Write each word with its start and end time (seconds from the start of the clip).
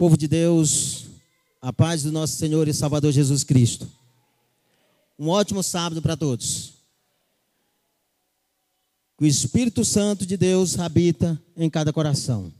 Povo 0.00 0.16
de 0.16 0.26
Deus, 0.26 1.08
a 1.60 1.74
paz 1.74 2.02
do 2.04 2.10
nosso 2.10 2.38
Senhor 2.38 2.66
e 2.66 2.72
Salvador 2.72 3.12
Jesus 3.12 3.44
Cristo. 3.44 3.86
Um 5.18 5.28
ótimo 5.28 5.62
sábado 5.62 6.00
para 6.00 6.16
todos. 6.16 6.72
Que 9.18 9.24
o 9.24 9.26
Espírito 9.26 9.84
Santo 9.84 10.24
de 10.24 10.38
Deus 10.38 10.78
habita 10.78 11.38
em 11.54 11.68
cada 11.68 11.92
coração. 11.92 12.50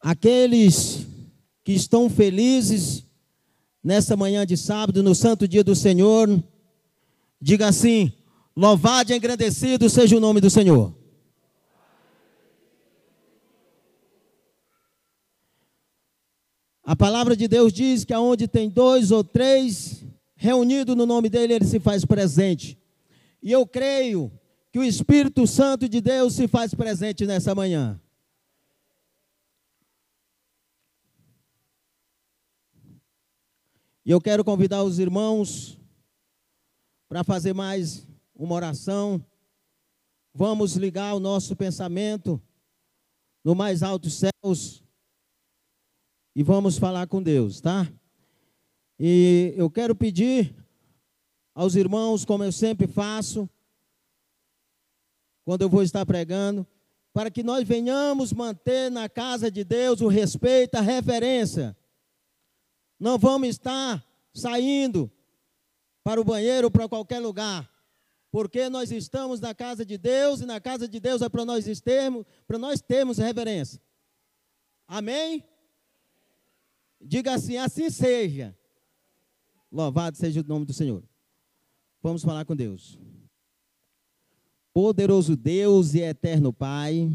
Aqueles 0.00 1.06
que 1.62 1.72
estão 1.72 2.08
felizes 2.08 3.04
nessa 3.84 4.16
manhã 4.16 4.46
de 4.46 4.56
sábado, 4.56 5.02
no 5.02 5.14
santo 5.14 5.46
dia 5.46 5.62
do 5.62 5.76
Senhor, 5.76 6.42
diga 7.38 7.68
assim: 7.68 8.10
louvado 8.56 9.12
e 9.12 9.16
engrandecido 9.18 9.90
seja 9.90 10.16
o 10.16 10.20
nome 10.20 10.40
do 10.40 10.48
Senhor. 10.48 11.01
A 16.84 16.96
palavra 16.96 17.36
de 17.36 17.46
Deus 17.46 17.72
diz 17.72 18.04
que 18.04 18.12
aonde 18.12 18.48
tem 18.48 18.68
dois 18.68 19.12
ou 19.12 19.22
três 19.22 20.04
reunidos 20.34 20.96
no 20.96 21.06
nome 21.06 21.28
dele, 21.28 21.54
ele 21.54 21.64
se 21.64 21.78
faz 21.78 22.04
presente. 22.04 22.76
E 23.40 23.52
eu 23.52 23.64
creio 23.64 24.32
que 24.72 24.78
o 24.80 24.84
Espírito 24.84 25.46
Santo 25.46 25.88
de 25.88 26.00
Deus 26.00 26.34
se 26.34 26.48
faz 26.48 26.74
presente 26.74 27.24
nessa 27.24 27.54
manhã. 27.54 28.00
E 34.04 34.10
eu 34.10 34.20
quero 34.20 34.42
convidar 34.42 34.82
os 34.82 34.98
irmãos 34.98 35.78
para 37.08 37.22
fazer 37.22 37.52
mais 37.52 38.04
uma 38.34 38.56
oração. 38.56 39.24
Vamos 40.34 40.74
ligar 40.74 41.14
o 41.14 41.20
nosso 41.20 41.54
pensamento 41.54 42.42
no 43.44 43.54
mais 43.54 43.84
altos 43.84 44.14
céus 44.14 44.81
e 46.34 46.42
vamos 46.42 46.78
falar 46.78 47.06
com 47.06 47.22
Deus, 47.22 47.60
tá? 47.60 47.90
E 48.98 49.52
eu 49.56 49.70
quero 49.70 49.94
pedir 49.94 50.54
aos 51.54 51.74
irmãos, 51.74 52.24
como 52.24 52.44
eu 52.44 52.52
sempre 52.52 52.86
faço, 52.86 53.48
quando 55.44 55.62
eu 55.62 55.68
vou 55.68 55.82
estar 55.82 56.06
pregando, 56.06 56.66
para 57.12 57.30
que 57.30 57.42
nós 57.42 57.66
venhamos 57.66 58.32
manter 58.32 58.90
na 58.90 59.08
casa 59.08 59.50
de 59.50 59.64
Deus 59.64 60.00
o 60.00 60.08
respeito, 60.08 60.76
a 60.76 60.80
referência. 60.80 61.76
Não 62.98 63.18
vamos 63.18 63.48
estar 63.48 64.02
saindo 64.32 65.10
para 66.02 66.20
o 66.20 66.24
banheiro 66.24 66.68
ou 66.68 66.70
para 66.70 66.88
qualquer 66.88 67.18
lugar, 67.18 67.70
porque 68.30 68.68
nós 68.70 68.90
estamos 68.90 69.40
na 69.40 69.54
casa 69.54 69.84
de 69.84 69.98
Deus 69.98 70.40
e 70.40 70.46
na 70.46 70.60
casa 70.60 70.88
de 70.88 70.98
Deus 70.98 71.20
é 71.20 71.28
para 71.28 71.44
nós 71.44 71.66
termos, 71.80 72.24
para 72.46 72.58
nós 72.58 72.80
termos 72.80 73.18
reverência. 73.18 73.80
Amém? 74.88 75.44
Diga 77.02 77.34
assim: 77.34 77.56
assim 77.56 77.90
seja. 77.90 78.56
Louvado 79.70 80.16
seja 80.16 80.40
o 80.40 80.44
nome 80.44 80.64
do 80.64 80.72
Senhor. 80.72 81.02
Vamos 82.02 82.22
falar 82.22 82.44
com 82.44 82.54
Deus. 82.54 82.98
Poderoso 84.72 85.36
Deus 85.36 85.94
e 85.94 86.00
eterno 86.00 86.52
Pai, 86.52 87.10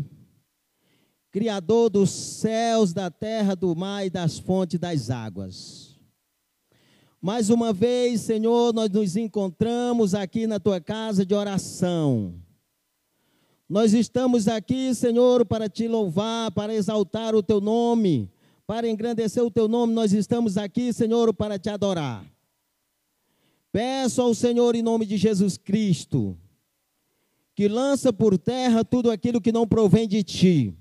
Criador 1.31 1.89
dos 1.89 2.09
céus, 2.09 2.94
da 2.94 3.09
terra, 3.09 3.55
do 3.55 3.75
mar 3.75 4.05
e 4.05 4.09
das 4.09 4.38
fontes 4.39 4.79
das 4.79 5.09
águas. 5.09 5.99
Mais 7.22 7.49
uma 7.49 7.73
vez, 7.73 8.22
Senhor, 8.22 8.73
nós 8.73 8.89
nos 8.89 9.16
encontramos 9.16 10.13
aqui 10.13 10.45
na 10.45 10.59
tua 10.59 10.79
casa 10.79 11.25
de 11.25 11.33
oração. 11.33 12.35
Nós 13.67 13.94
estamos 13.94 14.47
aqui, 14.47 14.94
Senhor, 14.94 15.45
para 15.45 15.67
te 15.67 15.88
louvar, 15.88 16.51
para 16.51 16.73
exaltar 16.73 17.35
o 17.35 17.44
teu 17.44 17.59
nome 17.59 18.31
para 18.67 18.89
engrandecer 18.89 19.41
o 19.41 19.49
teu 19.49 19.69
nome, 19.69 19.93
nós 19.93 20.11
estamos 20.11 20.57
aqui, 20.57 20.91
Senhor, 20.91 21.33
para 21.33 21.57
te 21.57 21.69
adorar. 21.69 22.25
Peço 23.71 24.22
ao 24.22 24.35
Senhor, 24.35 24.75
em 24.75 24.81
nome 24.81 25.05
de 25.05 25.16
Jesus 25.16 25.57
Cristo, 25.57 26.38
que 27.56 27.69
lança 27.69 28.11
por 28.11 28.38
terra 28.38 28.83
tudo 28.83 29.09
aquilo 29.09 29.39
que 29.39 29.53
não 29.53 29.66
provém 29.66 30.06
de 30.06 30.22
ti, 30.22 30.73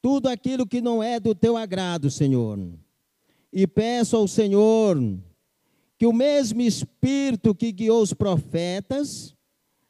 tudo 0.00 0.28
aquilo 0.28 0.66
que 0.66 0.80
não 0.80 1.02
é 1.02 1.20
do 1.20 1.34
teu 1.34 1.58
agrado, 1.58 2.10
Senhor. 2.10 2.58
E 3.52 3.66
peço 3.66 4.16
ao 4.16 4.26
Senhor 4.26 4.98
que 5.98 6.06
o 6.06 6.12
mesmo 6.12 6.62
Espírito 6.62 7.54
que 7.54 7.70
guiou 7.70 8.02
os 8.02 8.14
profetas, 8.14 9.34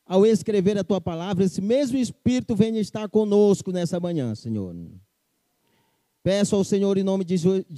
ao 0.04 0.26
escrever 0.26 0.76
a 0.76 0.84
tua 0.84 1.00
palavra, 1.00 1.44
esse 1.44 1.60
mesmo 1.60 1.96
Espírito 1.96 2.56
venha 2.56 2.80
estar 2.80 3.08
conosco 3.08 3.70
nessa 3.70 4.00
manhã, 4.00 4.34
Senhor. 4.34 4.74
Peço 6.24 6.56
ao 6.56 6.64
Senhor, 6.64 6.96
em 6.96 7.02
nome 7.02 7.22
de 7.22 7.36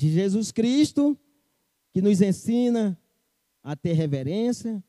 Jesus 0.09 0.53
Cristo, 0.53 1.19
que 1.93 2.01
nos 2.01 2.21
ensina 2.21 2.97
a 3.61 3.75
ter 3.75 3.93
reverência, 3.95 4.81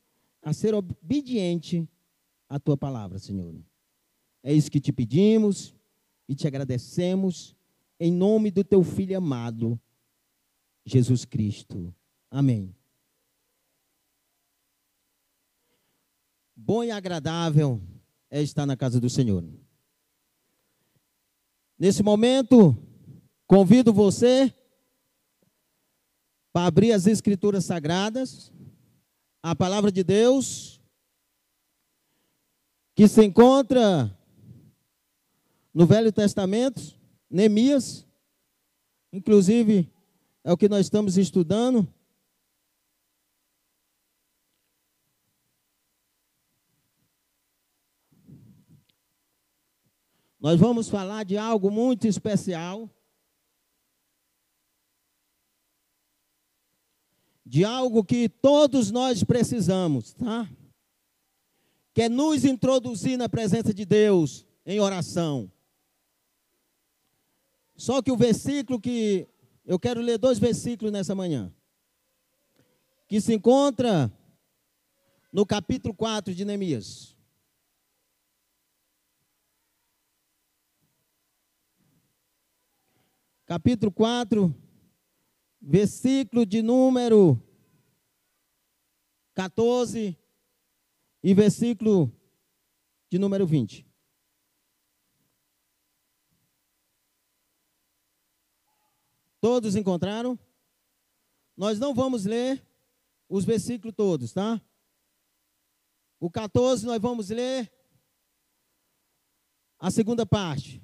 a 0.44 0.54
ser 0.54 0.76
obediente 0.76 1.90
à 2.48 2.60
tua 2.60 2.78
palavra, 2.78 3.18
Senhor. 3.18 3.56
É 4.44 4.54
isso 4.54 4.70
que 4.70 4.80
te 4.80 4.94
pedimos 4.94 5.74
e 6.30 6.36
te 6.36 6.46
agradecemos, 6.46 7.56
em 8.00 8.12
nome 8.12 8.52
do 8.52 8.64
teu 8.64 8.84
Filho 8.84 9.18
amado, 9.18 9.82
Jesus 10.86 11.26
Cristo. 11.26 11.92
Amém. 12.30 12.76
Bom 16.56 16.84
e 16.84 16.92
agradável 16.92 17.82
é 18.30 18.40
estar 18.40 18.68
na 18.68 18.78
casa 18.78 19.00
do 19.00 19.10
Senhor. 19.10 19.44
Nesse 21.80 22.04
momento, 22.04 22.78
Convido 23.48 23.94
você 23.94 24.54
para 26.52 26.68
abrir 26.68 26.92
as 26.92 27.08
Escrituras 27.08 27.64
Sagradas, 27.64 28.52
a 29.42 29.56
palavra 29.56 29.90
de 29.90 30.04
Deus, 30.04 30.82
que 32.94 33.08
se 33.08 33.24
encontra 33.24 34.14
no 35.74 35.86
Velho 35.86 36.12
Testamento, 36.12 36.82
Neemias, 37.30 38.06
inclusive 39.14 39.90
é 40.44 40.52
o 40.52 40.58
que 40.58 40.68
nós 40.68 40.88
estamos 40.88 41.18
estudando. 41.18 41.88
Nós 50.38 50.60
vamos 50.60 50.90
falar 50.90 51.24
de 51.24 51.38
algo 51.38 51.72
muito 51.72 52.08
especial. 52.08 52.90
De 57.48 57.64
algo 57.64 58.04
que 58.04 58.28
todos 58.28 58.92
nós 58.92 59.24
precisamos, 59.24 60.14
tá? 60.14 60.50
Que 61.94 62.04
é 62.04 62.10
nos 62.10 62.44
introduzir 62.44 63.18
na 63.18 63.30
presença 63.30 63.74
de 63.74 63.86
Deus 63.86 64.46
em 64.66 64.82
oração. 64.82 65.50
Só 67.78 68.02
que 68.02 68.12
o 68.12 68.18
versículo 68.18 68.82
que 68.82 69.30
eu 69.66 69.80
quero 69.80 70.02
ler 70.02 70.18
dois 70.18 70.40
versículos 70.40 70.92
nessa 70.92 71.16
manhã. 71.16 71.54
Que 73.08 73.22
se 73.22 73.34
encontra 73.34 74.12
no 75.32 75.46
capítulo 75.46 75.94
4 75.94 76.36
de 76.36 76.44
Neemias. 76.44 77.16
Capítulo 83.46 83.90
4, 83.90 84.54
versículo 85.62 86.46
de 86.46 86.62
número 86.62 87.42
14 89.34 90.18
e 91.24 91.34
versículo 91.34 92.12
de 93.10 93.20
número 93.20 93.46
20. 93.46 93.86
Todos 99.40 99.76
encontraram? 99.76 100.38
Nós 101.56 101.80
não 101.80 101.94
vamos 101.94 102.26
ler 102.26 102.66
os 103.30 103.46
versículos 103.46 103.96
todos, 103.96 104.34
tá? 104.34 104.62
O 106.20 106.30
14 106.32 106.86
nós 106.86 107.02
vamos 107.02 107.30
ler 107.30 107.72
a 109.80 109.92
segunda 109.92 110.26
parte. 110.26 110.82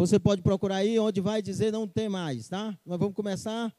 Você 0.00 0.18
pode 0.18 0.40
procurar 0.40 0.76
aí 0.76 0.98
onde 0.98 1.20
vai 1.20 1.42
dizer 1.42 1.70
não 1.70 1.86
tem 1.86 2.08
mais, 2.08 2.48
tá? 2.48 2.74
Nós 2.86 2.98
vamos 2.98 3.14
começar. 3.14 3.70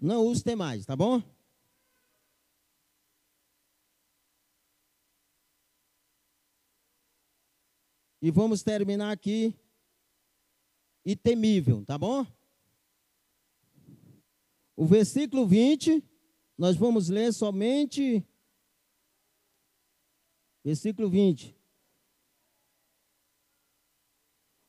Não 0.00 0.24
use 0.24 0.44
tem 0.44 0.54
mais, 0.54 0.86
tá 0.86 0.94
bom? 0.94 1.20
E 8.22 8.30
vamos 8.30 8.62
terminar 8.62 9.10
aqui. 9.10 9.52
E 11.04 11.16
temível, 11.16 11.84
tá 11.84 11.98
bom? 11.98 12.24
O 14.76 14.86
versículo 14.86 15.48
20, 15.48 16.00
nós 16.56 16.76
vamos 16.76 17.08
ler 17.08 17.32
somente 17.32 18.24
versículo 20.64 21.08
20. 21.10 21.54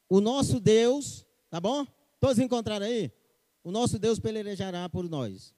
O 0.09 0.19
nosso 0.19 0.59
Deus, 0.59 1.25
tá 1.49 1.59
bom? 1.59 1.87
Todos 2.19 2.39
encontraram 2.39 2.85
aí? 2.85 3.11
O 3.63 3.71
nosso 3.71 3.97
Deus 3.97 4.19
pelejará 4.19 4.87
por 4.89 5.09
nós. 5.09 5.55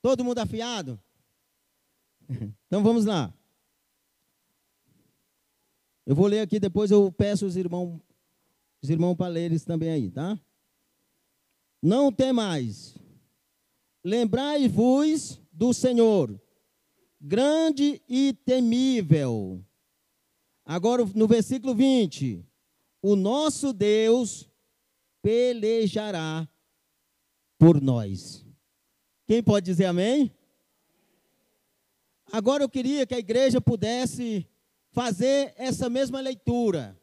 Todo 0.00 0.24
mundo 0.24 0.38
afiado? 0.38 1.00
Então 2.66 2.82
vamos 2.82 3.04
lá. 3.04 3.32
Eu 6.04 6.14
vou 6.14 6.26
ler 6.26 6.40
aqui, 6.40 6.58
depois 6.58 6.90
eu 6.90 7.10
peço 7.12 7.46
os 7.46 7.56
irmãos, 7.56 8.00
os 8.82 8.90
irmãos 8.90 9.14
para 9.14 9.28
ler 9.28 9.44
eles 9.44 9.64
também 9.64 9.90
aí, 9.90 10.10
tá? 10.10 10.38
Não 11.82 12.12
tem 12.12 12.32
mais. 12.32 12.96
Lembrai-vos 14.04 15.40
do 15.52 15.72
Senhor, 15.72 16.40
grande 17.26 18.00
e 18.08 18.32
temível. 18.32 19.64
Agora 20.64 21.04
no 21.14 21.26
versículo 21.26 21.74
20: 21.74 22.44
O 23.02 23.16
nosso 23.16 23.72
Deus 23.72 24.48
pelejará 25.20 26.48
por 27.58 27.80
nós. 27.80 28.46
Quem 29.26 29.42
pode 29.42 29.66
dizer 29.66 29.86
amém? 29.86 30.32
Agora 32.32 32.62
eu 32.62 32.68
queria 32.68 33.06
que 33.06 33.14
a 33.14 33.18
igreja 33.18 33.60
pudesse 33.60 34.48
fazer 34.92 35.52
essa 35.56 35.90
mesma 35.90 36.20
leitura. 36.20 37.00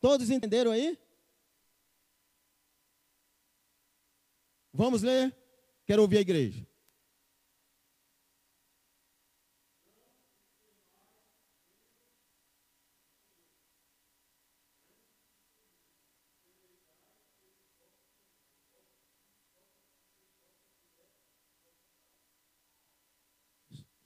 Todos 0.00 0.30
entenderam 0.30 0.72
aí? 0.72 0.98
Vamos 4.72 5.02
ler? 5.02 5.36
Quero 5.84 6.02
ouvir 6.02 6.18
a 6.18 6.20
igreja. 6.20 6.69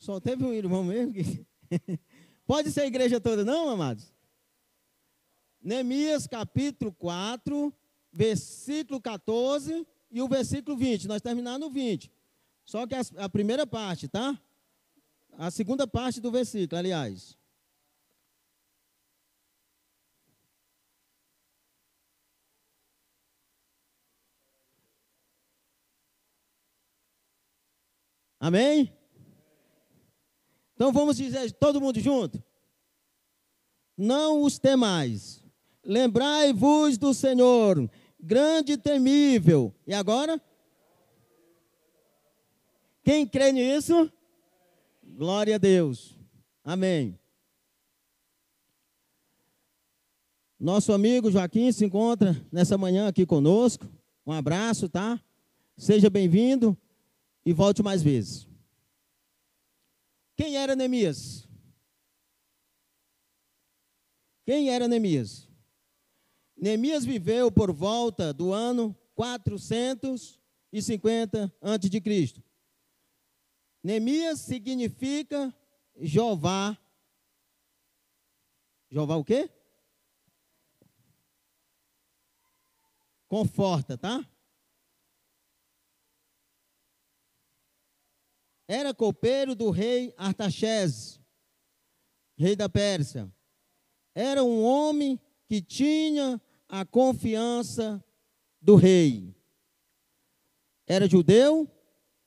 Só 0.04 0.20
teve 0.20 0.44
um 0.44 0.52
irmão 0.52 0.84
mesmo 0.84 1.14
que. 1.14 1.46
Pode 2.46 2.70
ser 2.70 2.82
a 2.82 2.86
igreja 2.86 3.18
toda, 3.18 3.42
não, 3.42 3.70
amados? 3.70 4.12
Neemias 5.62 6.26
capítulo 6.26 6.92
4, 6.92 7.72
versículo 8.12 9.00
14 9.00 9.86
e 10.10 10.20
o 10.20 10.28
versículo 10.28 10.76
20. 10.76 11.08
Nós 11.08 11.22
terminamos 11.22 11.58
no 11.58 11.70
20. 11.70 12.12
Só 12.66 12.86
que 12.86 12.94
a, 12.94 13.00
a 13.16 13.30
primeira 13.30 13.66
parte, 13.66 14.06
tá? 14.06 14.38
A 15.38 15.50
segunda 15.50 15.86
parte 15.86 16.20
do 16.20 16.30
versículo, 16.30 16.78
aliás. 16.78 17.38
Amém? 28.38 29.03
Então 30.84 30.92
vamos 30.92 31.16
dizer 31.16 31.50
todo 31.52 31.80
mundo 31.80 31.98
junto? 31.98 32.44
Não 33.96 34.42
os 34.42 34.58
temais. 34.58 35.42
Lembrai-vos 35.82 36.98
do 36.98 37.14
Senhor, 37.14 37.90
grande 38.20 38.72
e 38.72 38.76
temível. 38.76 39.74
E 39.86 39.94
agora? 39.94 40.38
Quem 43.02 43.26
crê 43.26 43.50
nisso? 43.50 44.12
Glória 45.02 45.54
a 45.54 45.58
Deus. 45.58 46.18
Amém. 46.62 47.18
Nosso 50.60 50.92
amigo 50.92 51.30
Joaquim 51.30 51.72
se 51.72 51.86
encontra 51.86 52.36
nessa 52.52 52.76
manhã 52.76 53.08
aqui 53.08 53.24
conosco. 53.24 53.88
Um 54.26 54.32
abraço, 54.32 54.86
tá? 54.86 55.18
Seja 55.78 56.10
bem-vindo 56.10 56.76
e 57.42 57.54
volte 57.54 57.82
mais 57.82 58.02
vezes. 58.02 58.46
Quem 60.36 60.56
era 60.56 60.74
Neemias? 60.74 61.46
Quem 64.44 64.70
era 64.70 64.88
Neemias? 64.88 65.48
Neemias 66.56 67.04
viveu 67.04 67.52
por 67.52 67.72
volta 67.72 68.32
do 68.32 68.52
ano 68.52 68.96
450 69.14 71.54
a.C. 71.60 72.42
Neemias 73.82 74.40
significa 74.40 75.54
Jeová. 75.96 76.78
Jeová 78.90 79.16
o 79.16 79.24
quê? 79.24 79.50
Conforta, 83.28 83.98
tá? 83.98 84.24
Era 88.66 88.94
copeiro 88.94 89.54
do 89.54 89.70
rei 89.70 90.14
Artaxerxes, 90.16 91.20
rei 92.36 92.56
da 92.56 92.68
Pérsia. 92.68 93.30
Era 94.14 94.42
um 94.42 94.62
homem 94.62 95.20
que 95.46 95.60
tinha 95.60 96.40
a 96.68 96.84
confiança 96.84 98.02
do 98.60 98.76
rei. 98.76 99.34
Era 100.86 101.08
judeu 101.08 101.68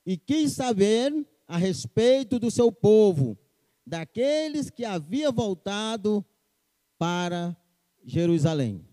e 0.06 0.16
quis 0.16 0.52
saber 0.52 1.12
a 1.46 1.56
respeito 1.56 2.38
do 2.38 2.50
seu 2.50 2.70
povo, 2.70 3.38
daqueles 3.86 4.70
que 4.70 4.84
havia 4.84 5.32
voltado 5.32 6.24
para 6.98 7.56
Jerusalém. 8.04 8.86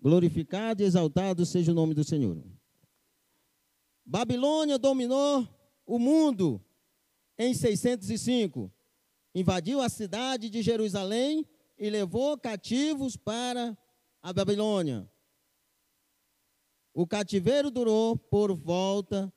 Glorificado 0.00 0.82
e 0.82 0.86
exaltado 0.86 1.44
seja 1.44 1.72
o 1.72 1.74
nome 1.74 1.92
do 1.92 2.04
Senhor. 2.04 2.55
Babilônia 4.06 4.78
dominou 4.78 5.48
o 5.84 5.98
mundo 5.98 6.64
em 7.36 7.52
605. 7.52 8.72
Invadiu 9.34 9.80
a 9.80 9.88
cidade 9.88 10.48
de 10.48 10.62
Jerusalém 10.62 11.44
e 11.76 11.90
levou 11.90 12.38
cativos 12.38 13.16
para 13.16 13.76
a 14.22 14.32
Babilônia. 14.32 15.10
O 16.94 17.04
cativeiro 17.04 17.68
durou 17.68 18.16
por 18.16 18.54
volta, 18.54 19.30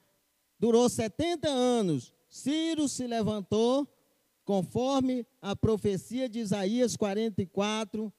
durou 0.60 0.88
70 0.88 1.50
anos. 1.50 2.13
Ciro 2.30 2.88
se 2.88 3.07
levantou 3.07 3.88
conforme 4.45 5.26
a 5.42 5.56
profecia 5.56 6.30
de 6.30 6.40
Isaías 6.40 6.95
44, 6.95 8.14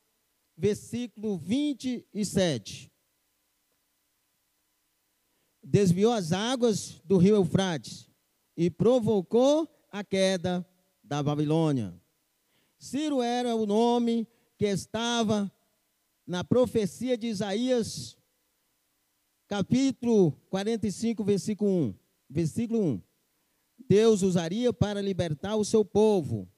versículo 0.57 1.39
27 1.39 2.90
desviou 5.63 6.13
as 6.13 6.33
águas 6.33 7.01
do 7.05 7.17
rio 7.17 7.37
Eufrates 7.37 8.09
e 8.57 8.71
provocou 8.71 9.69
a 9.91 10.03
queda 10.03 10.67
da 11.03 11.23
Babilônia. 11.23 11.95
Ciro 12.79 13.23
era 13.23 13.55
o 13.55 13.67
nome 13.67 14.27
que 14.57 14.67
estava 14.67 15.53
na 16.27 16.45
profecia 16.45 17.17
de 17.17 17.27
Isaías, 17.27 18.17
capítulo 19.49 20.33
45, 20.49 21.25
versículo 21.25 21.71
1. 21.71 21.95
Versículo 22.29 22.81
1. 22.81 23.03
Deus 23.89 24.23
usaria 24.23 24.73
para 24.73 25.03
libertar 25.03 25.57
o 25.57 25.65
seu 25.65 25.85
povo. 25.85 26.49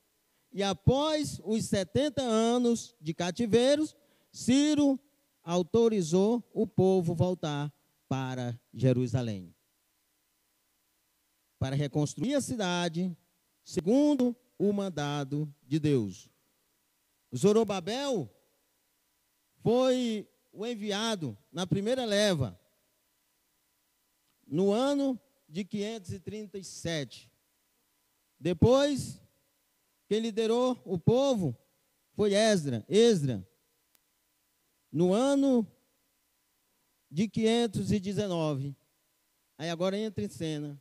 E 0.53 0.63
após 0.63 1.41
os 1.45 1.65
70 1.65 2.21
anos 2.21 2.95
de 3.01 3.15
cativeiros, 3.15 3.97
Ciro 4.31 5.01
autorizou 5.43 6.43
o 6.53 6.67
povo 6.67 7.15
voltar 7.15 7.73
para 8.13 8.61
Jerusalém. 8.75 9.57
Para 11.59 11.75
reconstruir 11.75 12.35
a 12.35 12.43
cidade, 12.43 13.17
segundo 13.65 14.37
o 14.59 14.71
mandado 14.71 15.51
de 15.63 15.81
Deus. 15.81 16.29
Zorobabel 17.35 18.31
foi 19.63 20.29
o 20.53 20.67
enviado 20.67 21.39
na 21.51 21.67
primeira 21.67 22.05
leva, 22.05 22.61
no 24.47 24.73
ano 24.73 25.19
de 25.49 25.65
537. 25.65 27.33
Depois, 28.39 29.23
quem 30.07 30.21
liderou 30.21 30.79
o 30.85 30.99
povo 30.99 31.57
foi 32.13 32.35
Esdra, 32.35 32.85
Esdra. 32.91 33.49
No 34.93 35.15
ano 35.15 35.67
de 37.13 37.29
519. 37.29 38.75
Aí 39.59 39.69
agora 39.69 39.99
entra 39.99 40.25
em 40.25 40.29
cena 40.29 40.81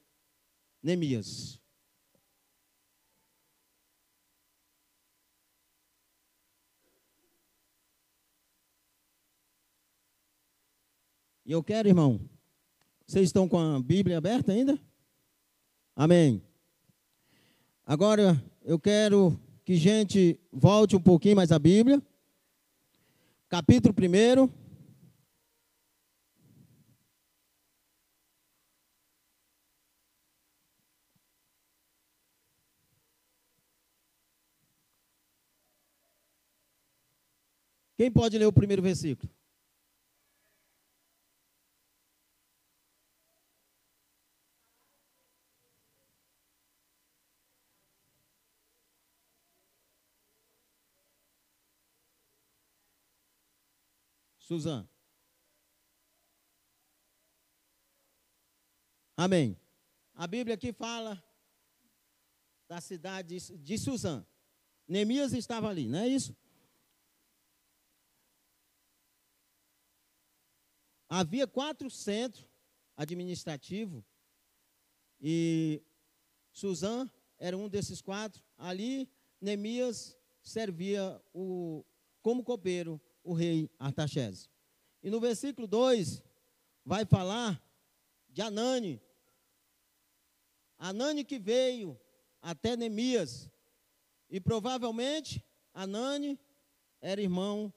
Neemias. 0.82 1.60
E 11.46 11.52
eu 11.52 11.62
quero, 11.62 11.90
irmão, 11.90 12.22
vocês 13.06 13.26
estão 13.26 13.50
com 13.50 13.60
a 13.60 13.82
Bíblia 13.82 14.18
aberta 14.18 14.54
ainda? 14.54 14.80
Amém. 15.94 16.42
Agora 17.86 18.42
eu 18.64 18.80
quero 18.80 19.38
que 19.66 19.76
gente 19.76 20.40
volte 20.50 20.96
um 20.96 21.02
pouquinho 21.02 21.36
mais 21.36 21.52
à 21.52 21.60
Bíblia. 21.60 22.02
Capítulo 23.50 23.94
1. 23.94 24.61
Quem 38.02 38.12
pode 38.12 38.36
ler 38.36 38.48
o 38.48 38.52
primeiro 38.52 38.82
versículo? 38.82 39.32
Suzan. 54.40 54.90
Amém. 59.16 59.56
A 60.16 60.26
Bíblia 60.26 60.56
aqui 60.56 60.74
fala 60.74 61.24
da 62.68 62.82
cidade 62.82 63.38
de 63.60 63.78
Suzã. 63.78 64.26
Neemias 64.88 65.34
estava 65.34 65.70
ali, 65.70 65.88
não 65.88 66.00
é 66.00 66.08
isso? 66.08 66.36
Havia 71.14 71.46
quatro 71.46 71.90
centros 71.90 72.48
administrativos 72.96 74.02
e 75.20 75.84
Suzã 76.54 77.06
era 77.38 77.58
um 77.58 77.68
desses 77.68 78.02
quatro. 78.02 78.42
Ali, 78.58 79.12
Neemias 79.42 80.18
servia 80.42 81.22
o, 81.34 81.84
como 82.22 82.46
copeiro 82.46 83.00
o 83.26 83.34
rei 83.34 83.70
Artaxerxes. 83.78 84.50
E 85.04 85.10
no 85.10 85.20
versículo 85.20 85.68
2 85.68 86.24
vai 86.86 87.04
falar 87.04 87.62
de 88.30 88.42
Anani. 88.42 89.02
Anani 90.78 91.26
que 91.26 91.38
veio 91.38 92.00
até 92.42 92.78
Neemias. 92.78 93.52
E 94.30 94.40
provavelmente 94.40 95.46
Anani 95.74 96.40
era 97.02 97.22
irmão 97.22 97.74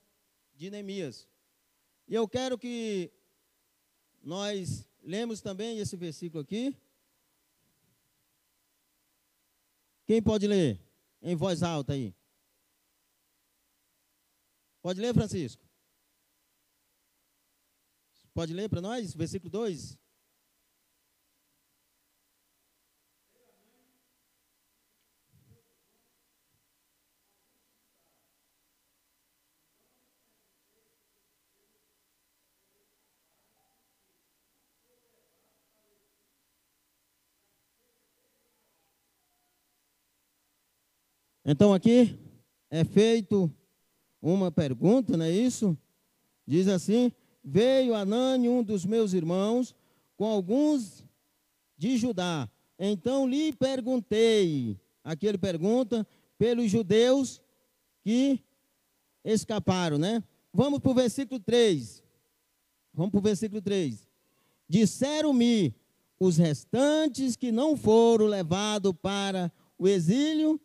de 0.55 0.71
Neemias. 0.71 1.29
E 2.07 2.15
eu 2.15 2.29
quero 2.29 2.57
que 2.57 3.13
nós 4.25 4.89
lemos 5.03 5.41
também 5.41 5.79
esse 5.79 5.97
versículo 5.97 6.43
aqui. 6.43 6.77
Quem 10.07 10.23
pode 10.23 10.47
ler 10.47 10.81
em 11.23 11.37
voz 11.37 11.63
alta 11.63 11.93
aí? 11.93 12.15
Pode 14.83 15.01
ler, 15.01 15.15
Francisco? 15.15 15.63
Pode 18.35 18.53
ler 18.53 18.69
para 18.69 18.81
nós, 18.81 19.15
versículo 19.15 19.51
2? 19.51 19.97
Então 41.45 41.75
aqui 41.75 42.19
é 42.71 42.85
feito 42.85 43.53
uma 44.21 44.51
pergunta, 44.51 45.17
não 45.17 45.27
é 45.27 45.31
isso? 45.31 45.77
Diz 46.47 46.69
assim: 46.69 47.13
Veio 47.45 47.95
Anani, 47.95 48.49
um 48.49 48.63
dos 48.63 48.87
meus 48.87 49.13
irmãos, 49.13 49.75
com 50.17 50.25
alguns 50.25 51.05
de 51.77 51.99
Judá. 51.99 52.49
Então 52.79 53.29
lhe 53.29 53.53
perguntei, 53.53 54.81
aqui 55.03 55.27
ele 55.27 55.39
pergunta, 55.39 56.07
pelos 56.39 56.71
judeus 56.71 57.41
que 58.03 58.41
escaparam, 59.23 59.99
né? 59.99 60.23
Vamos 60.53 60.81
para 60.81 60.91
o 60.91 60.95
versículo 60.95 61.39
3. 61.41 62.03
Vamos 62.93 63.11
para 63.11 63.19
o 63.19 63.23
versículo 63.23 63.61
3. 63.61 64.09
Disseram-me 64.69 65.75
os 66.19 66.39
restantes 66.39 67.37
que 67.37 67.53
não 67.53 67.77
foram 67.77 68.27
levados 68.27 68.93
para 69.03 69.53
o 69.79 69.87
exílio 69.87 70.61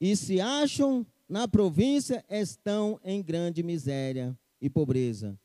e 0.00 0.16
se 0.16 0.40
acham 0.40 1.06
na 1.28 1.46
província 1.46 2.24
estão 2.28 2.98
em 3.04 3.22
grande 3.22 3.62
miséria 3.62 4.38
e 4.60 4.70
pobreza, 4.70 5.38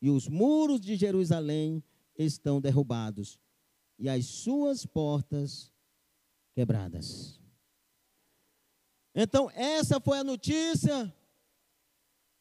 e 0.00 0.10
os 0.10 0.28
muros 0.28 0.80
de 0.80 0.96
Jerusalém 0.96 1.82
estão 2.16 2.60
derrubados, 2.60 3.38
e 3.98 4.08
as 4.08 4.26
suas 4.26 4.86
portas 4.86 5.72
quebradas. 6.54 7.40
Então, 9.14 9.50
essa 9.52 9.98
foi 9.98 10.18
a 10.18 10.24
notícia 10.24 11.14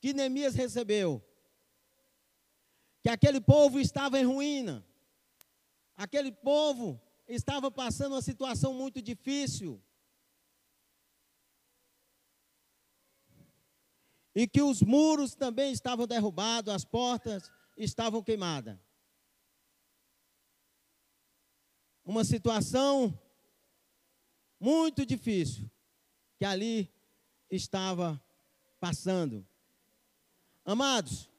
que 0.02 0.14
Neemias 0.14 0.56
recebeu. 0.56 1.24
Que 3.02 3.10
aquele 3.10 3.40
povo 3.40 3.80
estava 3.80 4.20
em 4.20 4.26
ruína. 4.26 4.86
Aquele 5.96 6.32
povo 6.32 7.02
estava 7.28 7.72
passando 7.72 8.14
uma 8.14 8.22
situação 8.22 8.74
muito 8.74 9.02
difícil. 9.02 9.82
E 14.36 14.46
que 14.46 14.62
os 14.62 14.82
muros 14.82 15.34
também 15.34 15.72
estavam 15.72 16.06
derrubados, 16.06 16.74
as 16.74 16.84
portas 16.84 17.50
estavam 17.78 18.22
queimadas. 18.22 18.78
Uma 22.04 22.26
situação 22.26 23.18
muito 24.60 25.06
difícil 25.06 25.72
que 26.38 26.44
ali 26.44 26.94
estava 27.50 28.22
passando. 28.80 29.48
Amados, 30.66 31.30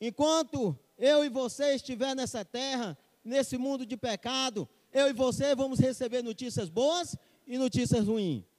enquanto 0.00 0.78
eu 0.98 1.24
e 1.24 1.28
você 1.28 1.74
estiver 1.74 2.14
nessa 2.16 2.44
terra, 2.44 2.98
nesse 3.24 3.56
mundo 3.56 3.86
de 3.86 3.96
pecado, 3.96 4.68
eu 4.92 5.08
e 5.08 5.12
você 5.12 5.54
vamos 5.54 5.78
receber 5.78 6.22
notícias 6.22 6.68
boas 6.68 7.16
e 7.46 7.56
notícias 7.56 8.06
ruins. 8.06 8.49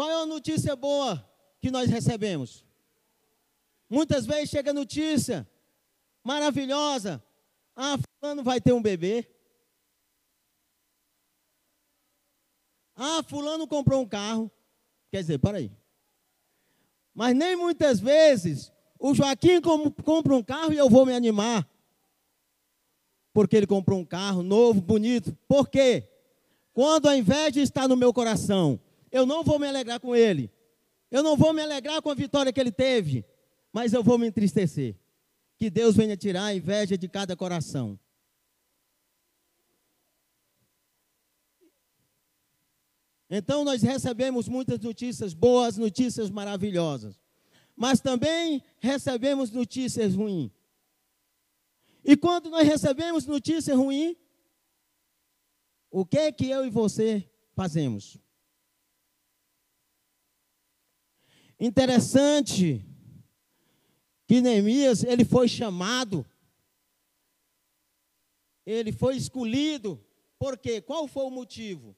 Qual 0.00 0.08
é 0.08 0.14
a 0.14 0.24
notícia 0.24 0.74
boa 0.74 1.22
que 1.60 1.70
nós 1.70 1.90
recebemos? 1.90 2.64
Muitas 3.86 4.24
vezes 4.24 4.48
chega 4.48 4.72
notícia 4.72 5.46
maravilhosa. 6.24 7.22
Ah, 7.76 7.98
fulano 8.18 8.42
vai 8.42 8.62
ter 8.62 8.72
um 8.72 8.80
bebê. 8.80 9.28
Ah, 12.96 13.22
fulano 13.28 13.68
comprou 13.68 14.00
um 14.00 14.08
carro. 14.08 14.50
Quer 15.10 15.20
dizer, 15.20 15.38
para 15.38 15.58
aí. 15.58 15.70
Mas 17.14 17.36
nem 17.36 17.54
muitas 17.54 18.00
vezes 18.00 18.72
o 18.98 19.12
Joaquim 19.12 19.60
compra 19.60 20.34
um 20.34 20.42
carro 20.42 20.72
e 20.72 20.78
eu 20.78 20.88
vou 20.88 21.04
me 21.04 21.12
animar. 21.12 21.68
Porque 23.34 23.54
ele 23.54 23.66
comprou 23.66 23.98
um 23.98 24.06
carro 24.06 24.42
novo, 24.42 24.80
bonito. 24.80 25.36
Por 25.46 25.68
quê? 25.68 26.08
Quando 26.72 27.06
a 27.06 27.18
inveja 27.18 27.60
está 27.60 27.86
no 27.86 27.98
meu 27.98 28.14
coração, 28.14 28.80
eu 29.10 29.26
não 29.26 29.42
vou 29.42 29.58
me 29.58 29.66
alegrar 29.66 30.00
com 30.00 30.14
ele. 30.14 30.50
Eu 31.10 31.22
não 31.22 31.36
vou 31.36 31.52
me 31.52 31.60
alegrar 31.60 32.00
com 32.00 32.10
a 32.10 32.14
vitória 32.14 32.52
que 32.52 32.60
ele 32.60 32.70
teve, 32.70 33.24
mas 33.72 33.92
eu 33.92 34.02
vou 34.02 34.16
me 34.16 34.28
entristecer. 34.28 34.96
Que 35.56 35.68
Deus 35.68 35.96
venha 35.96 36.16
tirar 36.16 36.44
a 36.44 36.54
inveja 36.54 36.96
de 36.96 37.08
cada 37.08 37.36
coração. 37.36 37.98
Então 43.28 43.64
nós 43.64 43.82
recebemos 43.82 44.48
muitas 44.48 44.78
notícias 44.80 45.34
boas, 45.34 45.76
notícias 45.76 46.30
maravilhosas. 46.30 47.20
Mas 47.76 48.00
também 48.00 48.62
recebemos 48.80 49.50
notícias 49.50 50.14
ruins. 50.14 50.50
E 52.04 52.16
quando 52.16 52.50
nós 52.50 52.66
recebemos 52.66 53.26
notícias 53.26 53.76
ruins, 53.76 54.16
o 55.90 56.04
que 56.04 56.18
é 56.18 56.32
que 56.32 56.48
eu 56.48 56.64
e 56.64 56.70
você 56.70 57.28
fazemos? 57.54 58.18
Interessante 61.60 62.82
que 64.26 64.40
Neemias, 64.40 65.04
ele 65.04 65.26
foi 65.26 65.46
chamado, 65.46 66.24
ele 68.64 68.92
foi 68.92 69.16
escolhido, 69.16 70.02
por 70.38 70.56
quê? 70.56 70.80
Qual 70.80 71.06
foi 71.06 71.24
o 71.24 71.30
motivo 71.30 71.94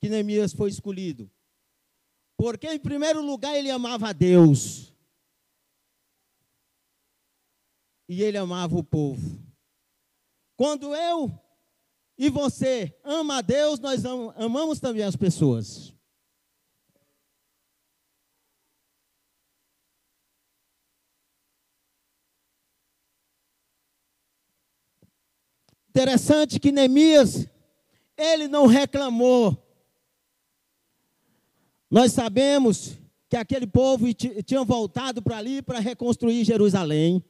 que 0.00 0.08
Neemias 0.08 0.52
foi 0.52 0.68
escolhido? 0.68 1.30
Porque, 2.36 2.66
em 2.66 2.78
primeiro 2.78 3.22
lugar, 3.22 3.54
ele 3.54 3.70
amava 3.70 4.08
a 4.08 4.12
Deus. 4.12 4.92
E 8.08 8.22
ele 8.22 8.38
amava 8.38 8.76
o 8.76 8.82
povo. 8.82 9.38
Quando 10.56 10.92
eu 10.92 11.30
e 12.18 12.28
você 12.28 12.98
ama 13.04 13.36
a 13.36 13.40
Deus, 13.42 13.78
nós 13.78 14.04
amamos 14.04 14.80
também 14.80 15.04
as 15.04 15.14
pessoas. 15.14 15.94
Interessante 25.90 26.60
que 26.60 26.70
Neemias, 26.70 27.48
ele 28.16 28.46
não 28.46 28.66
reclamou. 28.66 29.60
Nós 31.90 32.12
sabemos 32.12 32.96
que 33.28 33.36
aquele 33.36 33.66
povo 33.66 34.06
tinha 34.14 34.62
voltado 34.62 35.20
para 35.20 35.38
ali 35.38 35.60
para 35.60 35.80
reconstruir 35.80 36.44
Jerusalém. 36.44 37.24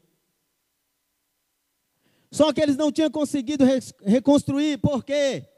Só 2.31 2.53
que 2.53 2.61
eles 2.61 2.77
não 2.77 2.93
tinham 2.93 3.11
conseguido 3.11 3.65
reconstruir, 4.05 4.77
por 4.79 5.03
quê? 5.03 5.49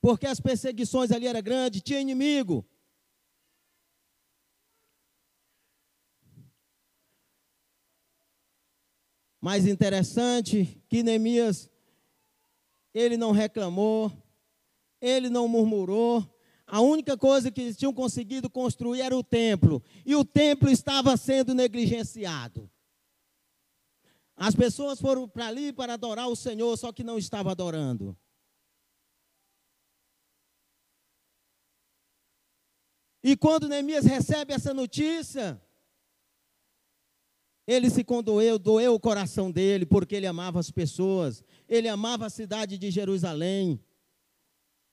Porque 0.00 0.26
as 0.26 0.40
perseguições 0.40 1.10
ali 1.10 1.26
eram 1.26 1.42
grandes, 1.42 1.82
tinha 1.82 2.00
inimigo. 2.00 2.64
Mas 9.40 9.66
interessante 9.66 10.82
que 10.88 11.02
Neemias, 11.02 11.70
ele 12.92 13.16
não 13.16 13.32
reclamou, 13.32 14.12
ele 15.00 15.30
não 15.30 15.48
murmurou. 15.48 16.26
A 16.66 16.80
única 16.80 17.16
coisa 17.16 17.50
que 17.50 17.60
eles 17.60 17.76
tinham 17.76 17.92
conseguido 17.92 18.50
construir 18.50 19.00
era 19.00 19.16
o 19.16 19.24
templo. 19.24 19.82
E 20.04 20.14
o 20.14 20.24
templo 20.24 20.68
estava 20.68 21.16
sendo 21.16 21.54
negligenciado. 21.54 22.70
As 24.36 24.54
pessoas 24.54 25.00
foram 25.00 25.28
para 25.28 25.48
ali 25.48 25.72
para 25.72 25.94
adorar 25.94 26.28
o 26.28 26.36
Senhor, 26.36 26.76
só 26.76 26.92
que 26.92 27.02
não 27.02 27.18
estavam 27.18 27.50
adorando. 27.50 28.16
E 33.22 33.36
quando 33.36 33.68
Neemias 33.68 34.04
recebe 34.04 34.54
essa 34.54 34.72
notícia, 34.72 35.60
ele 37.66 37.90
se 37.90 38.02
condoeu, 38.02 38.58
doeu 38.58 38.94
o 38.94 39.00
coração 39.00 39.50
dele, 39.50 39.86
porque 39.86 40.16
ele 40.16 40.26
amava 40.26 40.58
as 40.58 40.70
pessoas, 40.70 41.44
ele 41.68 41.88
amava 41.88 42.26
a 42.26 42.30
cidade 42.30 42.78
de 42.78 42.90
Jerusalém. 42.90 43.80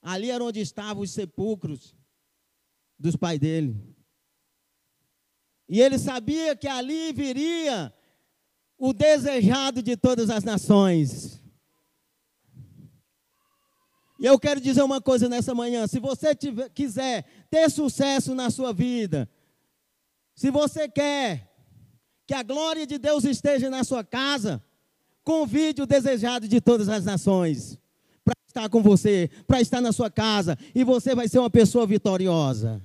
Ali 0.01 0.29
era 0.29 0.43
onde 0.43 0.59
estavam 0.59 1.03
os 1.03 1.12
sepulcros 1.12 1.95
dos 3.00 3.15
pais 3.15 3.39
dele. 3.39 3.75
E 5.67 5.81
ele 5.81 5.97
sabia 5.97 6.55
que 6.55 6.67
ali 6.67 7.12
viria 7.12 7.93
o 8.77 8.93
desejado 8.93 9.81
de 9.81 9.97
todas 9.97 10.29
as 10.29 10.43
nações. 10.43 11.41
E 14.19 14.25
eu 14.25 14.39
quero 14.39 14.59
dizer 14.59 14.81
uma 14.81 15.01
coisa 15.01 15.27
nessa 15.27 15.53
manhã: 15.53 15.88
se 15.88 16.00
você 16.00 16.33
tiver, 16.33 16.69
quiser 16.69 17.25
ter 17.50 17.69
sucesso 17.69 18.33
na 18.33 18.50
sua 18.50 18.71
vida, 18.71 19.29
se 20.36 20.50
você 20.50 20.88
quer 20.88 21.47
que 22.27 22.34
a 22.34 22.43
glória 22.43 22.86
de 22.86 22.98
Deus 22.98 23.24
esteja 23.24 23.69
na 23.69 23.86
sua 23.86 24.03
casa. 24.03 24.62
Convide 25.24 25.81
o 25.81 25.88
desejado 25.88 26.48
de 26.48 26.60
todas 26.60 26.89
as 26.89 27.05
nações 27.05 27.79
para 28.24 28.36
estar 28.46 28.69
com 28.69 28.84
você, 28.84 29.31
para 29.48 29.62
estar 29.62 29.79
na 29.79 29.93
sua 29.93 30.12
casa, 30.12 30.57
e 30.75 30.84
você 30.84 31.15
vai 31.15 31.29
ser 31.29 31.39
uma 31.39 31.50
pessoa 31.50 31.88
vitoriosa. 31.88 32.84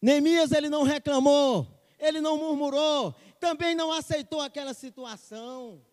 Neemias 0.00 0.50
ele 0.50 0.68
não 0.68 0.82
reclamou, 0.82 1.68
ele 1.98 2.20
não 2.20 2.38
murmurou, 2.38 3.14
também 3.38 3.74
não 3.74 3.92
aceitou 3.92 4.40
aquela 4.40 4.72
situação. 4.72 5.84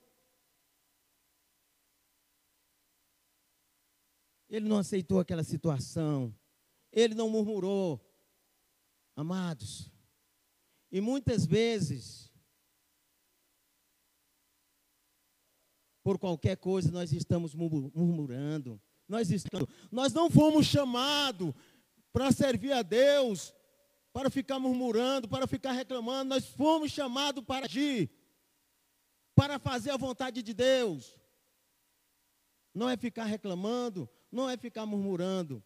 Ele 4.49 4.67
não 4.67 4.79
aceitou 4.79 5.19
aquela 5.19 5.43
situação. 5.43 6.33
Ele 6.91 7.13
não 7.13 7.29
murmurou. 7.29 8.03
Amados, 9.15 9.88
e 10.91 10.99
muitas 10.99 11.45
vezes, 11.45 12.31
por 16.03 16.17
qualquer 16.17 16.57
coisa, 16.57 16.91
nós 16.91 17.11
estamos 17.11 17.53
murmurando. 17.53 18.81
Nós, 19.07 19.29
estamos, 19.31 19.67
nós 19.91 20.13
não 20.13 20.29
fomos 20.29 20.65
chamados 20.65 21.53
para 22.11 22.31
servir 22.31 22.71
a 22.71 22.81
Deus, 22.81 23.53
para 24.11 24.29
ficar 24.29 24.59
murmurando, 24.59 25.27
para 25.27 25.45
ficar 25.45 25.71
reclamando. 25.71 26.29
Nós 26.29 26.45
fomos 26.45 26.91
chamados 26.91 27.43
para 27.43 27.65
agir, 27.65 28.09
para 29.35 29.59
fazer 29.59 29.91
a 29.91 29.97
vontade 29.97 30.41
de 30.41 30.53
Deus. 30.53 31.19
Não 32.73 32.89
é 32.89 32.97
ficar 32.97 33.25
reclamando, 33.25 34.09
não 34.31 34.49
é 34.49 34.57
ficar 34.57 34.85
murmurando. 34.85 35.63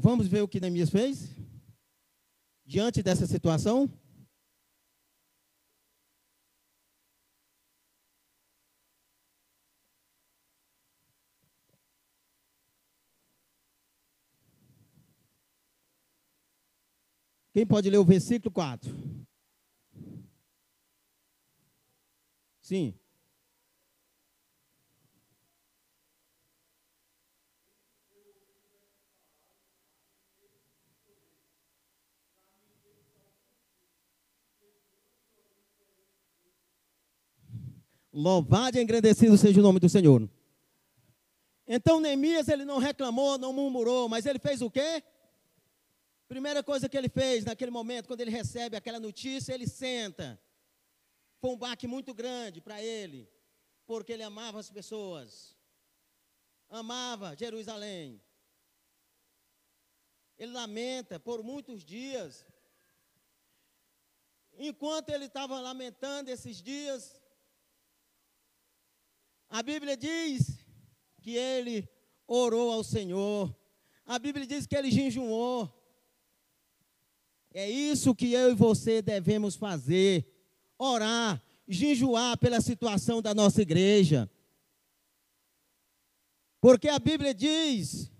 Vamos 0.00 0.28
ver 0.28 0.42
o 0.42 0.46
que 0.46 0.60
Neemias 0.60 0.90
fez? 0.90 1.28
Diante 2.64 3.02
dessa 3.02 3.26
situação? 3.26 3.90
Quem 17.52 17.66
pode 17.66 17.90
ler 17.90 17.98
o 17.98 18.04
versículo 18.04 18.52
4? 18.52 18.94
Sim. 22.60 22.94
Louvado 38.20 38.76
e 38.76 38.82
engrandecido 38.82 39.38
seja 39.38 39.60
o 39.60 39.62
nome 39.62 39.78
do 39.78 39.88
Senhor. 39.88 40.28
Então 41.68 42.00
Neemias 42.00 42.48
ele 42.48 42.64
não 42.64 42.78
reclamou, 42.78 43.38
não 43.38 43.52
murmurou, 43.52 44.08
mas 44.08 44.26
ele 44.26 44.40
fez 44.40 44.60
o 44.60 44.68
quê? 44.68 45.04
Primeira 46.26 46.60
coisa 46.60 46.88
que 46.88 46.98
ele 46.98 47.08
fez 47.08 47.44
naquele 47.44 47.70
momento, 47.70 48.08
quando 48.08 48.20
ele 48.20 48.32
recebe 48.32 48.76
aquela 48.76 48.98
notícia, 48.98 49.54
ele 49.54 49.68
senta. 49.68 50.36
Foi 51.40 51.50
um 51.50 51.56
baque 51.56 51.86
muito 51.86 52.12
grande 52.12 52.60
para 52.60 52.82
ele, 52.82 53.30
porque 53.86 54.14
ele 54.14 54.24
amava 54.24 54.58
as 54.58 54.68
pessoas, 54.68 55.56
amava 56.68 57.36
Jerusalém. 57.36 58.20
Ele 60.36 60.50
lamenta 60.50 61.20
por 61.20 61.40
muitos 61.44 61.84
dias. 61.84 62.44
Enquanto 64.58 65.10
ele 65.10 65.26
estava 65.26 65.60
lamentando 65.60 66.32
esses 66.32 66.60
dias, 66.60 67.17
a 69.48 69.62
Bíblia 69.62 69.96
diz 69.96 70.58
que 71.22 71.36
ele 71.36 71.88
orou 72.26 72.70
ao 72.72 72.84
Senhor. 72.84 73.54
A 74.04 74.18
Bíblia 74.18 74.46
diz 74.46 74.66
que 74.66 74.76
ele 74.76 74.90
jejuou. 74.90 75.74
É 77.52 77.68
isso 77.68 78.14
que 78.14 78.32
eu 78.32 78.50
e 78.52 78.54
você 78.54 79.00
devemos 79.00 79.56
fazer: 79.56 80.26
orar, 80.78 81.42
jejuar 81.66 82.36
pela 82.38 82.60
situação 82.60 83.22
da 83.22 83.34
nossa 83.34 83.62
igreja. 83.62 84.30
Porque 86.60 86.88
a 86.88 86.98
Bíblia 86.98 87.32
diz: 87.34 88.10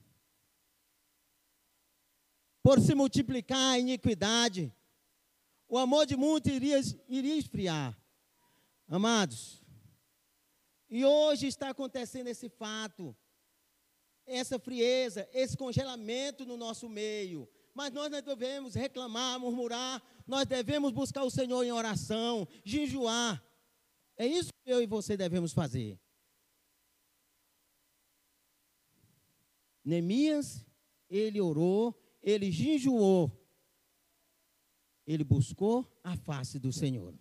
por 2.62 2.80
se 2.80 2.94
multiplicar 2.94 3.74
a 3.74 3.78
iniquidade, 3.78 4.74
o 5.68 5.78
amor 5.78 6.06
de 6.06 6.16
muitos 6.16 6.52
iria, 6.52 6.80
iria 7.08 7.36
esfriar. 7.36 7.98
Amados, 8.86 9.62
e 10.90 11.04
hoje 11.04 11.46
está 11.46 11.70
acontecendo 11.70 12.28
esse 12.28 12.48
fato, 12.48 13.14
essa 14.26 14.58
frieza, 14.58 15.28
esse 15.32 15.56
congelamento 15.56 16.44
no 16.44 16.56
nosso 16.56 16.88
meio. 16.88 17.48
Mas 17.74 17.92
nós 17.92 18.10
não 18.10 18.20
devemos 18.20 18.74
reclamar, 18.74 19.38
murmurar, 19.38 20.02
nós 20.26 20.46
devemos 20.46 20.92
buscar 20.92 21.22
o 21.24 21.30
Senhor 21.30 21.62
em 21.62 21.72
oração, 21.72 22.48
jejuar. 22.64 23.42
É 24.16 24.26
isso 24.26 24.50
que 24.64 24.70
eu 24.70 24.82
e 24.82 24.86
você 24.86 25.16
devemos 25.16 25.52
fazer. 25.52 25.98
Neemias, 29.84 30.66
ele 31.08 31.40
orou, 31.40 31.98
ele 32.22 32.50
jejuou, 32.50 33.32
ele 35.06 35.24
buscou 35.24 35.86
a 36.02 36.16
face 36.16 36.58
do 36.58 36.72
Senhor. 36.72 37.14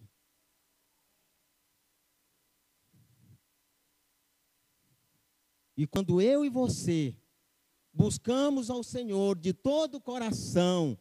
E 5.78 5.86
quando 5.86 6.20
eu 6.20 6.44
e 6.44 6.50
você 6.50 7.16
buscamos 7.94 8.72
ao 8.72 8.84
Senhor 8.84 9.38
de 9.38 9.54
todo 9.54 9.96
o 9.96 10.02
coração, 10.02 10.98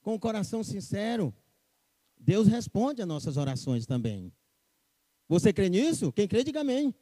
com 0.00 0.14
o 0.14 0.18
coração 0.18 0.64
sincero, 0.64 1.34
Deus 2.18 2.48
responde 2.48 3.02
às 3.02 3.08
nossas 3.08 3.36
orações 3.36 3.84
também. 3.84 4.32
Você 5.28 5.52
crê 5.52 5.68
nisso? 5.68 6.10
Quem 6.10 6.26
crê, 6.26 6.42
diga 6.42 6.62
amém. 6.62 6.94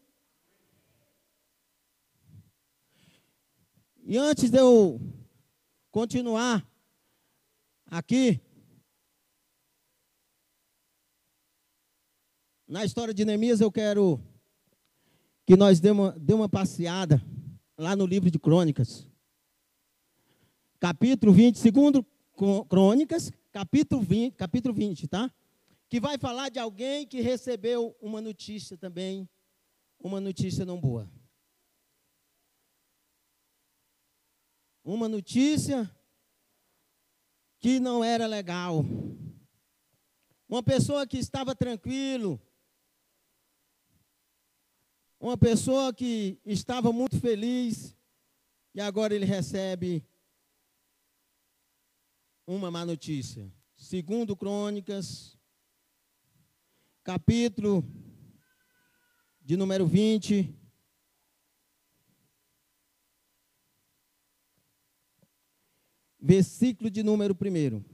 E 4.04 4.18
antes 4.18 4.50
de 4.50 4.58
eu 4.58 5.00
continuar 5.92 6.68
aqui, 7.86 8.40
na 12.66 12.84
história 12.84 13.14
de 13.14 13.24
Neemias, 13.24 13.60
eu 13.60 13.70
quero 13.70 14.20
que 15.44 15.56
nós 15.56 15.80
demos 15.80 16.14
uma, 16.14 16.34
uma 16.34 16.48
passeada 16.48 17.22
lá 17.76 17.96
no 17.96 18.06
livro 18.06 18.30
de 18.30 18.38
Crônicas. 18.38 19.06
Capítulo 20.78 21.32
20, 21.32 21.58
segundo 21.58 22.06
Crônicas, 22.68 23.30
capítulo 23.52 24.02
20, 24.02 24.34
capítulo 24.34 24.74
20, 24.74 25.08
tá? 25.08 25.32
Que 25.88 26.00
vai 26.00 26.18
falar 26.18 26.48
de 26.48 26.58
alguém 26.58 27.06
que 27.06 27.20
recebeu 27.20 27.96
uma 28.00 28.20
notícia 28.20 28.76
também, 28.76 29.28
uma 29.98 30.20
notícia 30.20 30.64
não 30.64 30.80
boa. 30.80 31.08
Uma 34.84 35.08
notícia 35.08 35.88
que 37.60 37.78
não 37.78 38.02
era 38.02 38.26
legal. 38.26 38.84
Uma 40.48 40.62
pessoa 40.62 41.06
que 41.06 41.18
estava 41.18 41.54
tranquilo, 41.54 42.40
uma 45.22 45.38
pessoa 45.38 45.94
que 45.94 46.40
estava 46.44 46.92
muito 46.92 47.20
feliz 47.20 47.96
e 48.74 48.80
agora 48.80 49.14
ele 49.14 49.24
recebe 49.24 50.04
uma 52.44 52.72
má 52.72 52.84
notícia. 52.84 53.48
Segundo 53.76 54.34
Crônicas, 54.34 55.38
capítulo 57.04 57.84
de 59.40 59.56
número 59.56 59.86
20. 59.86 60.52
Versículo 66.18 66.90
de 66.90 67.04
número 67.04 67.32
1. 67.32 67.84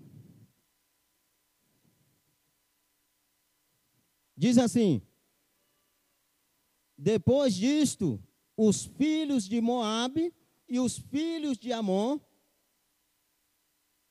Diz 4.35 4.57
assim: 4.57 5.03
depois 6.99 7.55
disto, 7.55 8.21
os 8.57 8.85
filhos 8.85 9.49
de 9.49 9.61
Moabe 9.61 10.35
e 10.69 10.81
os 10.81 10.99
filhos 10.99 11.57
de 11.57 11.73
Amon, 11.73 12.19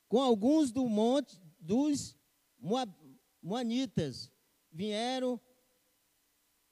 com 0.08 0.22
alguns 0.22 0.72
do 0.72 0.88
monte 0.88 1.38
dos 1.60 2.18
Moanitas, 3.44 4.32
vieram 4.72 5.40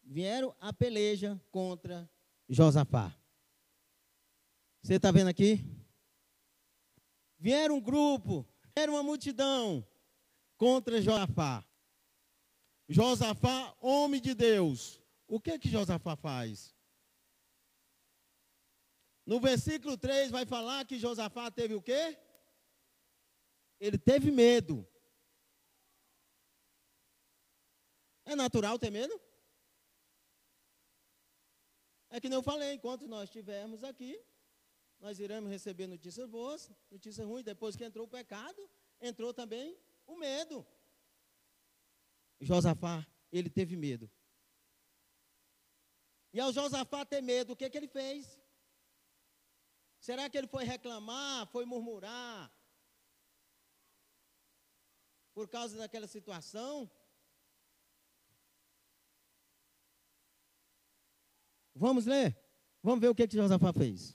vieram 0.01 0.55
a 0.61 0.71
peleja 0.71 1.41
contra 1.51 2.09
Josafá. 2.47 3.13
Você 4.81 4.93
está 4.93 5.11
vendo 5.11 5.27
aqui? 5.27 5.65
Vieram 7.37 7.77
um 7.77 7.81
grupo, 7.81 8.47
era 8.73 8.89
uma 8.89 9.03
multidão 9.03 9.85
contra 10.55 11.01
Josafá. 11.01 11.65
Josafá, 12.87 13.75
homem 13.81 14.21
de 14.21 14.33
Deus, 14.35 15.01
o 15.27 15.39
que 15.39 15.57
que 15.59 15.69
Josafá 15.69 16.15
faz? 16.15 16.75
No 19.25 19.39
versículo 19.39 19.97
3 19.97 20.29
vai 20.29 20.45
falar 20.45 20.85
que 20.85 20.99
Josafá 20.99 21.49
teve 21.49 21.73
o 21.73 21.81
quê? 21.81 22.17
Ele 23.79 23.97
teve 23.97 24.29
medo. 24.31 24.87
É 28.23 28.35
natural 28.35 28.77
ter 28.77 28.91
medo? 28.91 29.19
É 32.09 32.21
que 32.21 32.29
nem 32.29 32.37
eu 32.37 32.43
falei, 32.43 32.73
enquanto 32.73 33.07
nós 33.07 33.29
estivermos 33.29 33.83
aqui, 33.83 34.23
nós 34.99 35.19
iremos 35.19 35.49
receber 35.49 35.87
notícias 35.87 36.27
boas, 36.29 36.71
notícias 36.89 37.27
ruins. 37.27 37.43
Depois 37.43 37.75
que 37.75 37.83
entrou 37.83 38.05
o 38.05 38.09
pecado, 38.09 38.69
entrou 39.01 39.33
também 39.33 39.77
o 40.05 40.15
medo. 40.17 40.65
Josafá, 42.39 43.05
ele 43.31 43.49
teve 43.49 43.75
medo. 43.75 44.09
E 46.35 46.39
ao 46.41 46.51
Josafá 46.51 47.05
ter 47.05 47.21
medo, 47.21 47.53
o 47.53 47.55
que, 47.55 47.69
que 47.69 47.77
ele 47.77 47.87
fez? 47.87 48.37
Será 50.01 50.29
que 50.29 50.37
ele 50.37 50.47
foi 50.47 50.65
reclamar, 50.65 51.47
foi 51.47 51.63
murmurar? 51.63 52.51
Por 55.33 55.47
causa 55.47 55.77
daquela 55.77 56.07
situação? 56.07 56.91
Vamos 61.73 62.05
ler? 62.05 62.37
Vamos 62.83 62.99
ver 62.99 63.07
o 63.07 63.15
que, 63.15 63.29
que 63.29 63.37
Josafá 63.37 63.71
fez. 63.71 64.13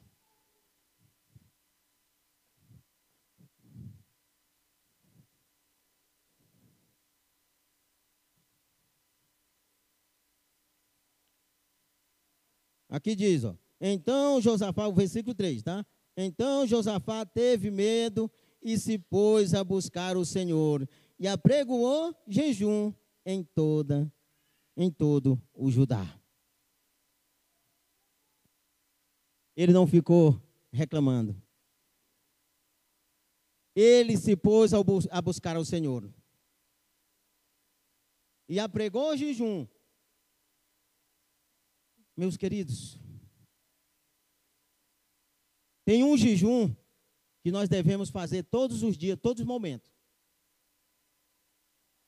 Aqui 12.90 13.14
diz, 13.14 13.44
ó. 13.44 13.56
Então 13.80 14.40
Josafá, 14.40 14.86
o 14.88 14.92
versículo 14.92 15.34
3, 15.34 15.62
tá? 15.62 15.86
Então 16.16 16.66
Josafá 16.66 17.24
teve 17.24 17.70
medo 17.70 18.30
e 18.60 18.76
se 18.76 18.98
pôs 18.98 19.54
a 19.54 19.64
buscar 19.64 20.16
o 20.16 20.24
Senhor 20.24 20.86
e 21.18 21.26
apregoou 21.26 22.14
jejum 22.26 22.92
em 23.24 23.42
toda 23.42 24.12
em 24.76 24.90
todo 24.90 25.40
o 25.54 25.70
Judá. 25.70 26.04
Ele 29.56 29.72
não 29.72 29.86
ficou 29.86 30.40
reclamando. 30.72 31.40
Ele 33.74 34.16
se 34.16 34.34
pôs 34.36 34.72
a 34.72 35.22
buscar 35.22 35.56
o 35.56 35.64
Senhor. 35.64 36.12
E 38.48 38.58
apregou 38.58 39.16
jejum 39.16 39.66
meus 42.20 42.36
queridos, 42.36 43.00
tem 45.86 46.04
um 46.04 46.18
jejum 46.18 46.70
que 47.40 47.50
nós 47.50 47.66
devemos 47.66 48.10
fazer 48.10 48.42
todos 48.42 48.82
os 48.82 48.94
dias, 48.94 49.18
todos 49.18 49.40
os 49.40 49.46
momentos. 49.46 49.90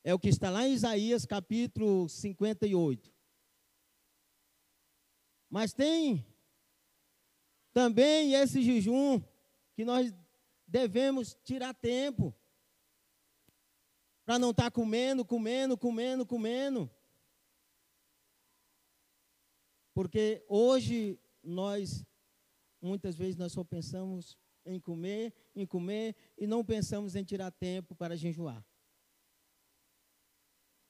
É 0.04 0.12
o 0.12 0.18
que 0.18 0.28
está 0.28 0.50
lá 0.50 0.68
em 0.68 0.74
Isaías 0.74 1.24
capítulo 1.24 2.10
58. 2.10 3.10
Mas 5.48 5.72
tem 5.72 6.22
também 7.72 8.34
esse 8.34 8.60
jejum 8.60 9.18
que 9.74 9.82
nós 9.82 10.12
devemos 10.66 11.38
tirar 11.42 11.72
tempo 11.72 12.34
para 14.26 14.38
não 14.38 14.50
estar 14.50 14.64
tá 14.64 14.70
comendo, 14.70 15.24
comendo, 15.24 15.78
comendo, 15.78 16.26
comendo. 16.26 16.90
Porque 19.94 20.44
hoje 20.48 21.18
nós, 21.42 22.04
muitas 22.80 23.14
vezes, 23.16 23.36
nós 23.36 23.52
só 23.52 23.62
pensamos 23.62 24.38
em 24.64 24.78
comer, 24.80 25.32
em 25.54 25.66
comer, 25.66 26.14
e 26.38 26.46
não 26.46 26.64
pensamos 26.64 27.14
em 27.14 27.24
tirar 27.24 27.50
tempo 27.50 27.94
para 27.94 28.16
jejuar. 28.16 28.64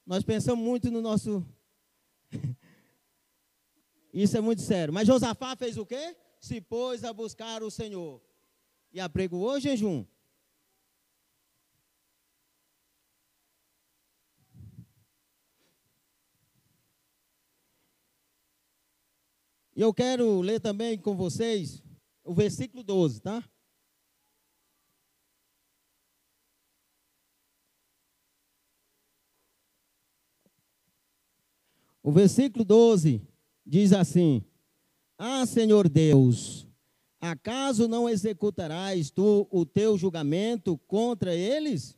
Nós 0.05 0.23
pensamos 0.23 0.63
muito 0.63 0.91
no 0.91 1.01
nosso. 1.01 1.45
Isso 4.13 4.37
é 4.37 4.41
muito 4.41 4.61
sério. 4.61 4.93
Mas 4.93 5.07
Josafá 5.07 5.55
fez 5.55 5.77
o 5.77 5.85
quê? 5.85 6.15
Se 6.39 6.59
pôs 6.59 7.03
a 7.03 7.13
buscar 7.13 7.63
o 7.63 7.71
Senhor. 7.71 8.21
E 8.91 8.99
apregoou 8.99 9.59
jejum. 9.59 10.05
E 19.75 19.81
eu 19.81 19.91
quero 19.91 20.39
ler 20.41 20.59
também 20.59 20.97
com 20.97 21.15
vocês 21.15 21.81
o 22.23 22.33
versículo 22.33 22.83
12, 22.83 23.21
tá? 23.21 23.43
O 32.03 32.11
versículo 32.11 32.63
12 32.63 33.21
diz 33.65 33.93
assim: 33.93 34.43
Ah, 35.17 35.45
Senhor 35.45 35.89
Deus, 35.89 36.67
acaso 37.19 37.87
não 37.87 38.07
executarás 38.07 39.09
tu 39.09 39.47
o 39.49 39.65
teu 39.65 39.97
julgamento 39.97 40.77
contra 40.79 41.33
eles? 41.33 41.97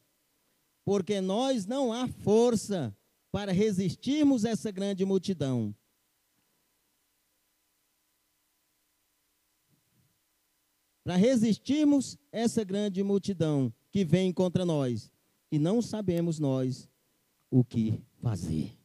Porque 0.86 1.20
nós 1.20 1.66
não 1.66 1.92
há 1.92 2.08
força 2.08 2.96
para 3.32 3.52
resistirmos 3.52 4.46
essa 4.46 4.72
grande 4.72 5.04
multidão 5.04 5.76
para 11.06 11.15
resistirmos 11.15 12.18
essa 12.32 12.63
grande 12.63 13.04
multidão 13.04 13.72
que 13.91 14.04
vem 14.04 14.34
contra 14.34 14.65
nós 14.65 15.12
e 15.52 15.60
não 15.60 15.80
sabemos 15.80 16.39
nós 16.39 16.89
o 17.52 17.63
que 17.63 18.04
fazer. 18.24 18.76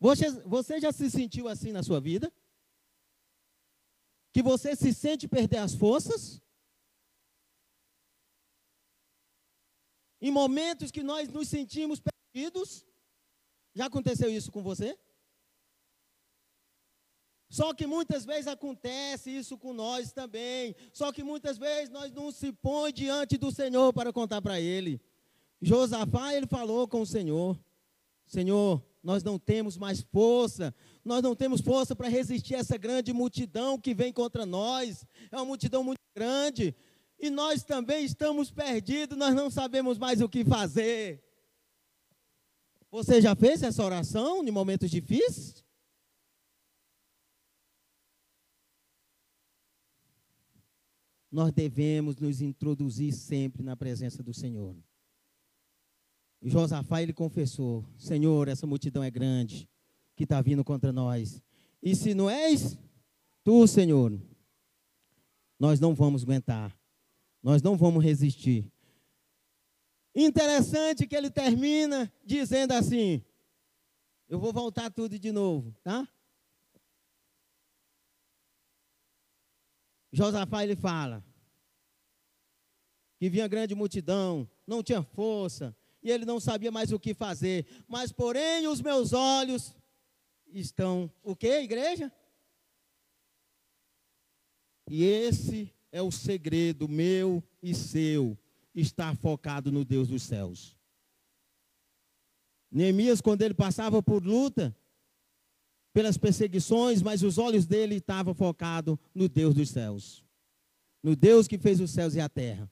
Você, 0.00 0.28
você 0.40 0.80
já 0.80 0.90
se 0.90 1.08
sentiu 1.08 1.46
assim 1.46 1.70
na 1.70 1.84
sua 1.84 2.00
vida? 2.00 2.32
Que 4.32 4.42
você 4.42 4.74
se 4.74 4.92
sente 4.92 5.28
perder 5.28 5.58
as 5.58 5.72
forças? 5.72 6.42
Em 10.20 10.32
momentos 10.32 10.90
que 10.90 11.04
nós 11.04 11.28
nos 11.28 11.46
sentimos 11.46 12.00
perdidos? 12.00 12.84
Já 13.72 13.86
aconteceu 13.86 14.28
isso 14.28 14.50
com 14.50 14.64
você? 14.64 14.98
Só 17.52 17.74
que 17.74 17.86
muitas 17.86 18.24
vezes 18.24 18.46
acontece 18.46 19.28
isso 19.28 19.58
com 19.58 19.74
nós 19.74 20.10
também. 20.10 20.74
Só 20.90 21.12
que 21.12 21.22
muitas 21.22 21.58
vezes 21.58 21.90
nós 21.90 22.10
não 22.10 22.32
se 22.32 22.50
põe 22.50 22.90
diante 22.90 23.36
do 23.36 23.52
Senhor 23.52 23.92
para 23.92 24.10
contar 24.10 24.40
para 24.40 24.58
Ele. 24.58 24.98
Josafá, 25.60 26.32
ele 26.32 26.46
falou 26.46 26.88
com 26.88 27.02
o 27.02 27.06
Senhor: 27.06 27.62
Senhor, 28.26 28.82
nós 29.02 29.22
não 29.22 29.38
temos 29.38 29.76
mais 29.76 30.00
força, 30.00 30.74
nós 31.04 31.22
não 31.22 31.36
temos 31.36 31.60
força 31.60 31.94
para 31.94 32.08
resistir 32.08 32.54
a 32.54 32.60
essa 32.60 32.78
grande 32.78 33.12
multidão 33.12 33.78
que 33.78 33.92
vem 33.92 34.14
contra 34.14 34.46
nós. 34.46 35.04
É 35.30 35.36
uma 35.36 35.44
multidão 35.44 35.84
muito 35.84 36.00
grande. 36.16 36.74
E 37.20 37.28
nós 37.28 37.62
também 37.64 38.02
estamos 38.02 38.50
perdidos, 38.50 39.18
nós 39.18 39.34
não 39.34 39.50
sabemos 39.50 39.98
mais 39.98 40.22
o 40.22 40.28
que 40.28 40.42
fazer. 40.42 41.22
Você 42.90 43.20
já 43.20 43.36
fez 43.36 43.62
essa 43.62 43.84
oração 43.84 44.42
em 44.42 44.50
momentos 44.50 44.90
difíceis? 44.90 45.62
Nós 51.32 51.50
devemos 51.50 52.16
nos 52.18 52.42
introduzir 52.42 53.14
sempre 53.14 53.62
na 53.62 53.74
presença 53.74 54.22
do 54.22 54.34
Senhor. 54.34 54.76
E 56.42 56.50
Josafá, 56.50 57.00
ele 57.02 57.14
confessou: 57.14 57.88
Senhor, 57.96 58.48
essa 58.48 58.66
multidão 58.66 59.02
é 59.02 59.10
grande, 59.10 59.66
que 60.14 60.24
está 60.24 60.42
vindo 60.42 60.62
contra 60.62 60.92
nós. 60.92 61.42
E 61.82 61.96
se 61.96 62.12
não 62.12 62.28
és 62.28 62.78
tu, 63.42 63.66
Senhor, 63.66 64.20
nós 65.58 65.80
não 65.80 65.94
vamos 65.94 66.22
aguentar, 66.22 66.76
nós 67.42 67.62
não 67.62 67.78
vamos 67.78 68.04
resistir. 68.04 68.70
Interessante 70.14 71.06
que 71.06 71.16
ele 71.16 71.30
termina 71.30 72.12
dizendo 72.22 72.72
assim: 72.72 73.24
Eu 74.28 74.38
vou 74.38 74.52
voltar 74.52 74.90
tudo 74.90 75.18
de 75.18 75.32
novo, 75.32 75.74
tá? 75.82 76.06
Josafá 80.12 80.62
ele 80.62 80.76
fala 80.76 81.24
que 83.18 83.30
vinha 83.30 83.48
grande 83.48 83.74
multidão, 83.74 84.48
não 84.66 84.82
tinha 84.82 85.02
força, 85.02 85.74
e 86.02 86.10
ele 86.10 86.24
não 86.24 86.40
sabia 86.40 86.72
mais 86.72 86.90
o 86.92 86.98
que 86.98 87.14
fazer. 87.14 87.66
Mas 87.86 88.10
porém 88.12 88.66
os 88.66 88.80
meus 88.80 89.12
olhos 89.12 89.74
estão 90.48 91.10
o 91.22 91.36
que, 91.36 91.60
igreja? 91.60 92.12
E 94.90 95.04
esse 95.04 95.72
é 95.90 96.02
o 96.02 96.10
segredo 96.10 96.88
meu 96.88 97.42
e 97.62 97.74
seu, 97.74 98.36
estar 98.74 99.16
focado 99.16 99.70
no 99.70 99.84
Deus 99.84 100.08
dos 100.08 100.22
céus. 100.22 100.76
Neemias, 102.70 103.20
quando 103.20 103.42
ele 103.42 103.54
passava 103.54 104.02
por 104.02 104.24
luta, 104.24 104.76
pelas 105.92 106.16
perseguições, 106.16 107.02
mas 107.02 107.22
os 107.22 107.38
olhos 107.38 107.66
dele 107.66 107.96
estavam 107.96 108.34
focados 108.34 108.96
no 109.14 109.28
Deus 109.28 109.54
dos 109.54 109.70
céus. 109.70 110.24
No 111.02 111.14
Deus 111.14 111.46
que 111.46 111.58
fez 111.58 111.80
os 111.80 111.90
céus 111.90 112.14
e 112.14 112.20
a 112.20 112.28
terra. 112.28 112.70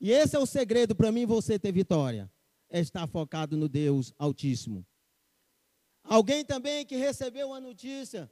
E 0.00 0.10
esse 0.10 0.36
é 0.36 0.38
o 0.38 0.46
segredo 0.46 0.94
para 0.94 1.12
mim 1.12 1.26
você 1.26 1.58
ter 1.58 1.72
vitória. 1.72 2.30
É 2.68 2.80
estar 2.80 3.06
focado 3.06 3.56
no 3.56 3.68
Deus 3.68 4.14
Altíssimo. 4.18 4.86
Alguém 6.04 6.44
também 6.44 6.86
que 6.86 6.96
recebeu 6.96 7.48
uma 7.48 7.60
notícia. 7.60 8.30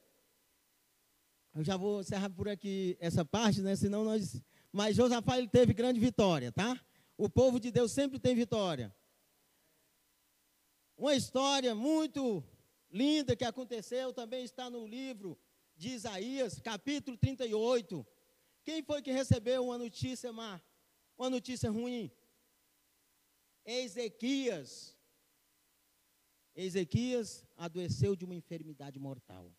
Eu 1.55 1.64
já 1.64 1.77
vou 1.77 2.01
encerrar 2.01 2.31
por 2.31 2.48
aqui 2.48 2.96
essa 3.01 3.24
parte, 3.24 3.61
né? 3.61 3.74
Senão 3.74 4.05
nós. 4.05 4.40
Mas 4.72 4.96
Josafá 4.96 5.38
ele 5.38 5.48
teve 5.48 5.74
grande 5.74 5.98
vitória, 5.98 6.53
tá? 6.53 6.81
O 7.16 7.29
povo 7.29 7.59
de 7.59 7.70
Deus 7.70 7.90
sempre 7.90 8.18
tem 8.18 8.35
vitória. 8.35 8.94
Uma 10.96 11.14
história 11.14 11.74
muito 11.74 12.44
linda 12.90 13.37
que 13.37 13.44
aconteceu 13.44 14.12
também 14.12 14.44
está 14.44 14.68
no 14.70 14.87
livro 14.87 15.38
de 15.77 15.90
Isaías, 15.90 16.61
capítulo 16.61 17.16
38. 17.16 18.07
Quem 18.64 18.83
foi 18.83 19.01
que 19.01 19.12
recebeu 19.12 19.64
uma 19.64 19.79
notícia 19.79 20.33
má? 20.33 20.61
Uma 21.16 21.31
notícia 21.31 21.70
ruim? 21.70 22.11
Ezequias. 23.64 24.96
Ezequias 26.55 27.46
adoeceu 27.57 28.16
de 28.16 28.24
uma 28.24 28.35
enfermidade 28.35 28.98
mortal. 28.98 29.53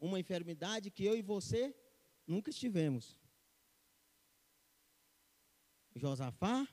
Uma 0.00 0.18
enfermidade 0.18 0.90
que 0.90 1.04
eu 1.04 1.16
e 1.16 1.22
você 1.22 1.74
nunca 2.26 2.50
estivemos. 2.50 3.18
Josafá, 5.94 6.66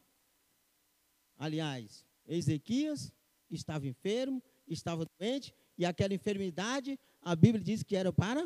aliás, 1.37 2.05
Ezequias 2.25 3.11
estava 3.49 3.87
enfermo, 3.87 4.41
estava 4.73 5.05
doente, 5.19 5.53
e 5.77 5.86
aquela 5.86 6.13
enfermidade, 6.13 6.99
a 7.21 7.36
Bíblia 7.36 7.63
diz 7.63 7.84
que 7.84 7.95
era 7.95 8.12
para 8.12 8.45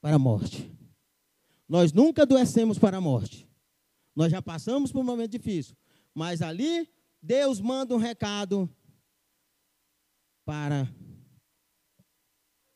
para 0.00 0.16
a 0.16 0.18
morte. 0.18 0.70
Nós 1.68 1.92
nunca 1.92 2.22
adoecemos 2.22 2.78
para 2.78 2.98
a 2.98 3.00
morte. 3.00 3.48
Nós 4.14 4.30
já 4.30 4.40
passamos 4.40 4.92
por 4.92 5.00
um 5.00 5.04
momento 5.04 5.32
difícil, 5.32 5.76
mas 6.14 6.40
ali 6.42 6.88
Deus 7.20 7.60
manda 7.60 7.94
um 7.94 7.98
recado 7.98 8.70
para 10.44 10.88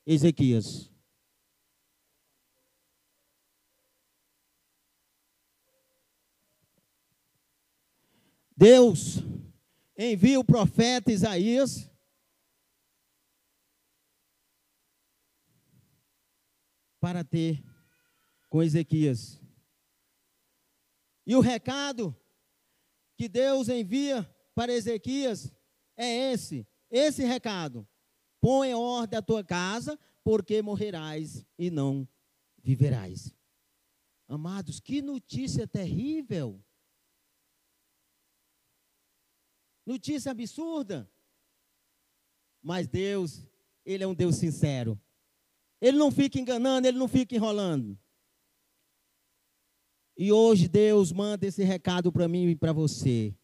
Ezequias. 0.05 0.91
Deus 8.57 9.23
envia 9.97 10.39
o 10.39 10.45
profeta 10.45 11.11
Isaías 11.11 11.90
para 17.01 17.25
ter 17.25 17.65
com 18.49 18.63
Ezequias. 18.63 19.41
E 21.27 21.35
o 21.35 21.41
recado 21.41 22.15
que 23.17 23.29
Deus 23.29 23.69
envia 23.69 24.25
para 24.55 24.73
Ezequias 24.73 25.53
é 25.97 26.33
esse, 26.33 26.67
esse 26.91 27.25
recado. 27.25 27.87
Põe 28.41 28.71
em 28.71 28.75
ordem 28.75 29.19
a 29.19 29.23
tua 29.23 29.45
casa, 29.45 29.99
porque 30.25 30.63
morrerás 30.63 31.45
e 31.59 31.71
não 31.71 32.09
viverás. 32.63 33.35
Amados, 34.27 34.81
que 34.81 35.03
notícia 35.03 35.67
terrível. 35.67 36.63
Notícia 39.85 40.31
absurda. 40.31 41.11
Mas 42.63 42.87
Deus, 42.87 43.47
Ele 43.85 44.05
é 44.05 44.07
um 44.07 44.15
Deus 44.15 44.37
sincero. 44.37 45.01
Ele 45.81 45.97
não 45.97 46.11
fica 46.11 46.39
enganando, 46.39 46.87
ele 46.87 46.99
não 46.99 47.09
fica 47.09 47.35
enrolando. 47.35 47.99
E 50.17 50.31
hoje 50.31 50.69
Deus 50.69 51.11
manda 51.13 51.47
esse 51.47 51.63
recado 51.63 52.13
para 52.13 52.29
mim 52.29 52.49
e 52.49 52.55
para 52.55 52.73
você. 52.73 53.35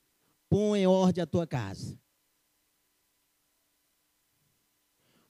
Põe 0.49 0.81
em 0.81 0.87
ordem 0.87 1.23
a 1.23 1.27
tua 1.27 1.47
casa. 1.47 1.99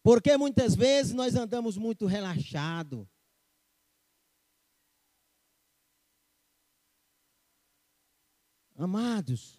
Porque 0.03 0.37
muitas 0.37 0.75
vezes 0.75 1.13
nós 1.13 1.37
andamos 1.37 1.77
muito 1.77 2.07
relaxado. 2.07 3.09
Amados, 8.75 9.59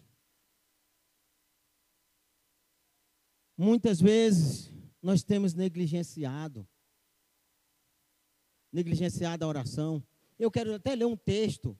muitas 3.56 4.00
vezes 4.00 4.72
nós 5.02 5.24
temos 5.24 5.54
negligenciado 5.54 6.68
negligenciada 8.72 9.44
a 9.44 9.48
oração. 9.48 10.02
Eu 10.38 10.50
quero 10.50 10.74
até 10.74 10.94
ler 10.94 11.04
um 11.04 11.16
texto. 11.16 11.76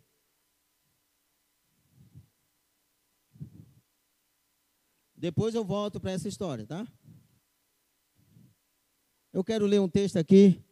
Depois 5.17 5.55
eu 5.55 5.65
volto 5.65 6.01
para 6.01 6.13
essa 6.13 6.29
história, 6.29 6.67
tá? 6.67 6.87
Eu 9.33 9.45
quero 9.45 9.67
ler 9.67 9.81
um 9.81 9.89
texto 9.89 10.17
aqui 10.17 10.65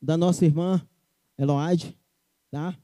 da 0.00 0.16
nossa 0.16 0.44
irmã 0.44 0.86
Eloide, 1.36 1.98
tá? 2.50 2.78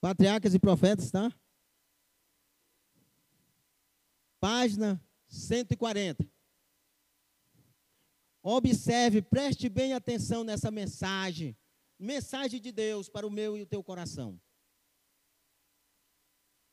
Patriarcas 0.00 0.54
e 0.54 0.58
Profetas, 0.58 1.10
tá? 1.10 1.32
Página 4.40 5.02
140. 5.28 6.35
Observe, 8.48 9.22
preste 9.22 9.68
bem 9.68 9.92
atenção 9.92 10.44
nessa 10.44 10.70
mensagem. 10.70 11.58
Mensagem 11.98 12.60
de 12.60 12.70
Deus 12.70 13.08
para 13.08 13.26
o 13.26 13.30
meu 13.30 13.56
e 13.56 13.62
o 13.62 13.66
teu 13.66 13.82
coração. 13.82 14.40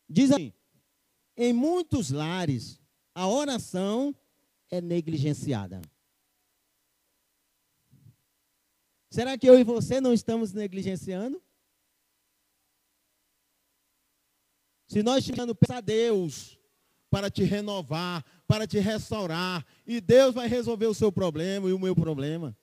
Diz 0.08 0.30
assim: 0.30 0.54
em 1.36 1.52
muitos 1.52 2.12
lares, 2.12 2.80
a 3.16 3.28
oração 3.28 4.16
é 4.70 4.80
negligenciada. 4.80 5.82
Será 9.10 9.36
que 9.36 9.50
eu 9.50 9.58
e 9.58 9.64
você 9.64 10.00
não 10.00 10.14
estamos 10.14 10.54
negligenciando? 10.54 11.42
Se 14.88 15.02
nós 15.02 15.24
estivermos 15.24 15.56
a 15.72 15.82
Deus 15.82 16.60
para 17.10 17.32
te 17.32 17.44
renovar, 17.44 18.24
para 18.54 18.68
te 18.68 18.78
restaurar, 18.78 19.66
e 19.84 20.00
Deus 20.00 20.36
vai 20.36 20.48
resolver 20.48 20.86
o 20.86 20.94
seu 20.94 21.12
problema 21.12 21.68
e 21.68 21.74
o 21.74 21.80
meu 21.80 21.96
problema. 21.96 22.56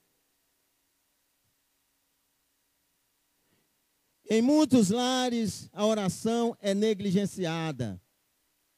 Em 4.31 4.41
muitos 4.41 4.91
lares, 4.91 5.69
a 5.73 5.85
oração 5.85 6.57
é 6.61 6.75
negligenciada. 6.75 8.01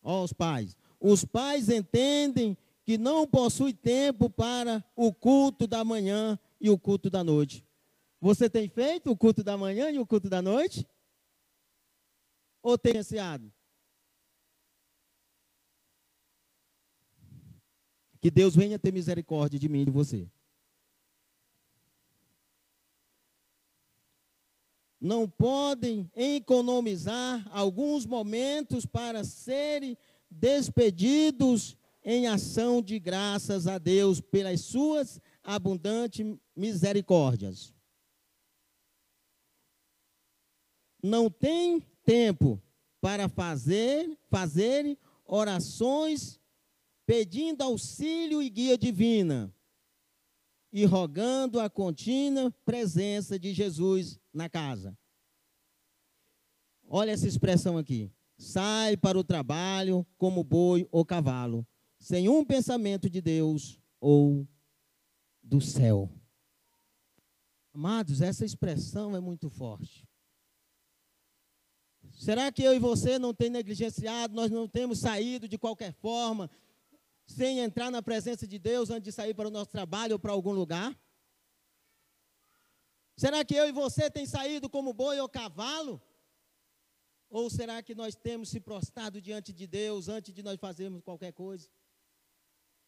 Ó, 0.03 0.25
os 0.25 0.33
pais. 0.33 0.75
Os 0.99 1.23
pais 1.23 1.69
entendem 1.69 2.57
que 2.83 2.97
não 2.97 3.27
possui 3.27 3.75
tempo 3.75 4.31
para 4.31 4.83
o 4.97 5.13
culto 5.13 5.67
da 5.67 5.85
manhã 5.85 6.39
e 6.59 6.71
o 6.71 6.79
culto 6.79 7.11
da 7.11 7.23
noite. 7.23 7.63
Você 8.23 8.49
tem 8.49 8.71
feito 8.71 9.11
o 9.11 9.17
culto 9.19 9.45
da 9.45 9.59
manhã 9.59 9.91
e 9.91 9.99
o 9.99 10.07
culto 10.07 10.31
da 10.31 10.41
noite? 10.41 10.89
Ou 12.63 12.79
tem 12.79 12.97
ansiado? 12.97 13.53
Que 18.23 18.31
Deus 18.31 18.55
venha 18.55 18.79
ter 18.79 18.93
misericórdia 18.93 19.59
de 19.59 19.69
mim 19.69 19.83
e 19.83 19.85
de 19.85 19.91
você. 19.91 20.29
Não 25.01 25.29
podem 25.29 26.09
economizar 26.15 27.45
alguns 27.51 28.07
momentos 28.07 28.87
para 28.87 29.25
serem 29.25 29.99
despedidos 30.31 31.77
em 32.05 32.29
ação 32.29 32.81
de 32.81 33.01
graças 33.01 33.67
a 33.67 33.77
Deus 33.77 34.21
pelas 34.21 34.61
suas 34.61 35.21
abundantes 35.43 36.25
misericórdias. 36.55 37.75
Não 41.03 41.29
tem 41.29 41.81
tempo 42.05 42.63
para 43.01 43.29
fazer 43.29 44.17
fazer 44.31 44.97
orações 45.27 46.41
pedindo 47.13 47.63
auxílio 47.63 48.43
e 48.43 48.49
guia 48.49 48.79
divina 48.79 49.55
e 50.73 50.87
rogando 50.87 51.61
a 51.61 51.69
contínua 51.69 52.51
presença 52.65 53.39
de 53.39 53.53
Jesus 53.53 54.19
na 54.33 54.49
casa. 54.49 54.97
Olha 56.89 57.11
essa 57.11 57.29
expressão 57.29 57.77
aqui. 57.77 58.11
Sai 58.39 58.97
para 58.97 59.19
o 59.19 59.23
trabalho 59.23 60.07
como 60.17 60.43
boi 60.43 60.89
ou 60.91 61.05
cavalo, 61.05 61.67
sem 61.99 62.31
um 62.31 62.43
pensamento 62.43 63.11
de 63.11 63.21
Deus 63.21 63.79
ou 64.01 64.49
do 65.43 65.61
céu. 65.61 66.11
Amados, 67.75 68.23
essa 68.23 68.43
expressão 68.43 69.15
é 69.15 69.21
muito 69.21 69.51
forte. 69.51 70.09
Será 72.15 72.51
que 72.51 72.63
eu 72.63 72.75
e 72.75 72.79
você 72.79 73.19
não 73.19 73.35
tem 73.35 73.51
negligenciado, 73.51 74.35
nós 74.35 74.51
não 74.51 74.67
temos 74.67 75.01
saído 75.01 75.47
de 75.47 75.59
qualquer 75.59 75.93
forma, 75.93 76.51
sem 77.27 77.61
entrar 77.61 77.91
na 77.91 78.03
presença 78.03 78.47
de 78.47 78.59
Deus 78.59 78.91
antes 78.91 79.05
de 79.05 79.13
sair 79.13 79.35
para 79.35 79.49
o 79.49 79.51
nosso 79.51 79.71
trabalho 79.71 80.15
ou 80.15 80.19
para 80.19 80.33
algum 80.33 80.53
lugar? 80.53 80.97
Será 83.17 83.45
que 83.45 83.55
eu 83.55 83.69
e 83.69 83.73
você 83.73 84.11
tem 84.11 84.27
saído 84.27 84.69
como 84.69 84.93
boi 84.93 85.21
ou 85.21 85.29
cavalo? 85.29 86.03
Ou 87.29 87.49
será 87.49 87.83
que 87.83 87.95
nós 87.95 88.15
temos 88.15 88.49
se 88.49 88.61
prostrado 88.61 89.21
diante 89.21 89.53
de 89.53 89.67
Deus 89.67 90.09
antes 90.09 90.35
de 90.35 90.43
nós 90.43 90.59
fazermos 90.59 91.03
qualquer 91.03 91.33
coisa? 91.33 91.69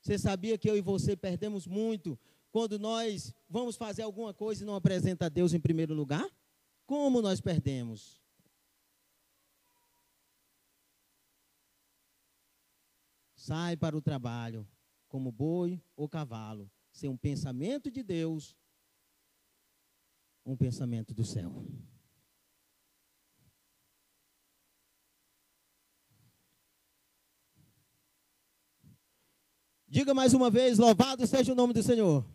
Você 0.01 0.18
sabia 0.18 0.59
que 0.59 0.68
eu 0.68 0.77
e 0.77 0.83
você 0.83 1.16
perdemos 1.16 1.66
muito 1.66 2.18
quando 2.51 2.79
nós 2.79 3.35
vamos 3.49 3.75
fazer 3.77 4.03
alguma 4.03 4.35
coisa 4.35 4.62
e 4.62 4.66
não 4.66 4.75
apresenta 4.75 5.27
a 5.27 5.29
Deus 5.29 5.55
em 5.55 5.61
primeiro 5.61 5.94
lugar? 5.94 6.29
Como 6.87 7.23
nós 7.23 7.40
perdemos? 7.40 8.23
Sai 13.44 13.76
para 13.76 13.94
o 13.94 14.00
trabalho 14.00 14.66
como 15.07 15.30
boi 15.30 15.78
ou 15.94 16.09
cavalo, 16.09 16.72
sem 16.90 17.11
um 17.11 17.16
pensamento 17.16 17.90
de 17.90 18.02
Deus, 18.02 18.57
um 20.46 20.57
pensamento 20.57 21.12
do 21.12 21.26
céu. 21.26 21.52
Diga 29.87 30.14
mais 30.14 30.33
uma 30.33 30.50
vez: 30.50 30.78
louvado 30.78 31.26
seja 31.26 31.52
o 31.52 31.54
nome 31.54 31.74
do 31.74 31.83
Senhor. 31.83 32.26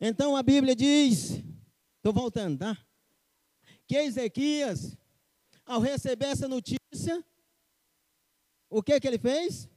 Então 0.00 0.36
a 0.36 0.42
Bíblia 0.42 0.74
diz 0.74 1.53
Estou 2.04 2.12
voltando, 2.12 2.58
tá? 2.58 2.76
Que 3.86 3.96
Ezequias, 3.96 4.94
ao 5.64 5.80
receber 5.80 6.26
essa 6.26 6.46
notícia, 6.46 7.24
o 8.68 8.82
que 8.82 9.00
que 9.00 9.08
ele 9.08 9.16
fez? 9.16 9.70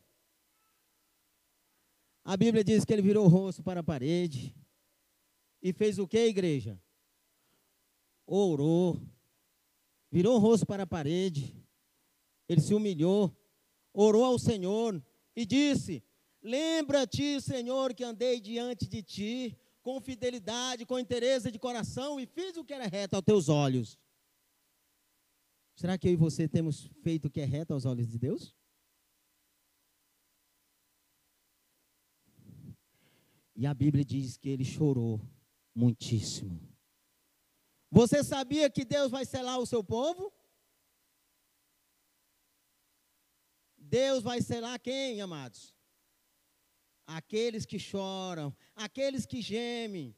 A 2.26 2.36
Bíblia 2.36 2.66
diz 2.66 2.84
que 2.84 2.92
ele 2.92 3.02
virou 3.02 3.24
o 3.24 3.30
rosto 3.30 3.64
para 3.64 3.80
a 3.80 3.84
parede 3.84 4.54
e 5.62 5.72
fez 5.72 5.98
o 6.00 6.06
que, 6.06 6.18
igreja? 6.18 6.78
Orou. 8.26 9.02
Virou 10.12 10.36
o 10.36 10.40
rosto 10.40 10.66
para 10.66 10.84
a 10.84 10.88
parede. 10.88 11.56
Ele 12.50 12.60
se 12.60 12.74
humilhou, 12.74 13.34
orou 13.94 14.26
ao 14.26 14.38
Senhor 14.38 15.02
e 15.34 15.46
disse: 15.46 16.04
Lembra-te, 16.42 17.40
Senhor, 17.40 17.94
que 17.94 18.04
andei 18.04 18.42
diante 18.42 18.86
de 18.86 19.02
ti 19.02 19.58
com 19.88 20.02
fidelidade, 20.02 20.86
com 20.86 21.00
interesse 21.00 21.50
de 21.50 21.58
coração 21.58 22.20
e 22.20 22.26
fiz 22.26 22.58
o 22.58 22.66
que 22.66 22.74
era 22.74 22.88
reto 22.88 23.16
aos 23.16 23.24
teus 23.24 23.48
olhos. 23.48 23.98
Será 25.78 25.98
que 25.98 26.10
eu 26.10 26.12
e 26.12 26.18
você 26.18 26.46
temos 26.46 26.88
feito 27.02 27.30
o 27.30 27.32
que 27.32 27.40
é 27.40 27.46
reto 27.46 27.74
aos 27.74 27.86
olhos 27.86 28.06
de 28.06 28.20
Deus? 28.20 28.54
E 33.56 33.66
a 33.66 33.74
Bíblia 33.74 34.04
diz 34.04 34.36
que 34.36 34.50
ele 34.50 34.66
chorou 34.66 35.22
muitíssimo. 35.74 36.60
Você 37.90 38.26
sabia 38.26 38.70
que 38.70 38.84
Deus 38.84 39.10
vai 39.10 39.24
selar 39.26 39.58
o 39.58 39.66
seu 39.66 39.82
povo? 39.82 40.34
Deus 43.78 44.22
vai 44.22 44.42
selar 44.42 44.78
quem, 44.82 45.22
amados? 45.22 45.77
Aqueles 47.08 47.66
que 47.66 47.80
choram, 47.80 48.54
aqueles 48.76 49.26
que 49.26 49.42
gemem, 49.42 50.14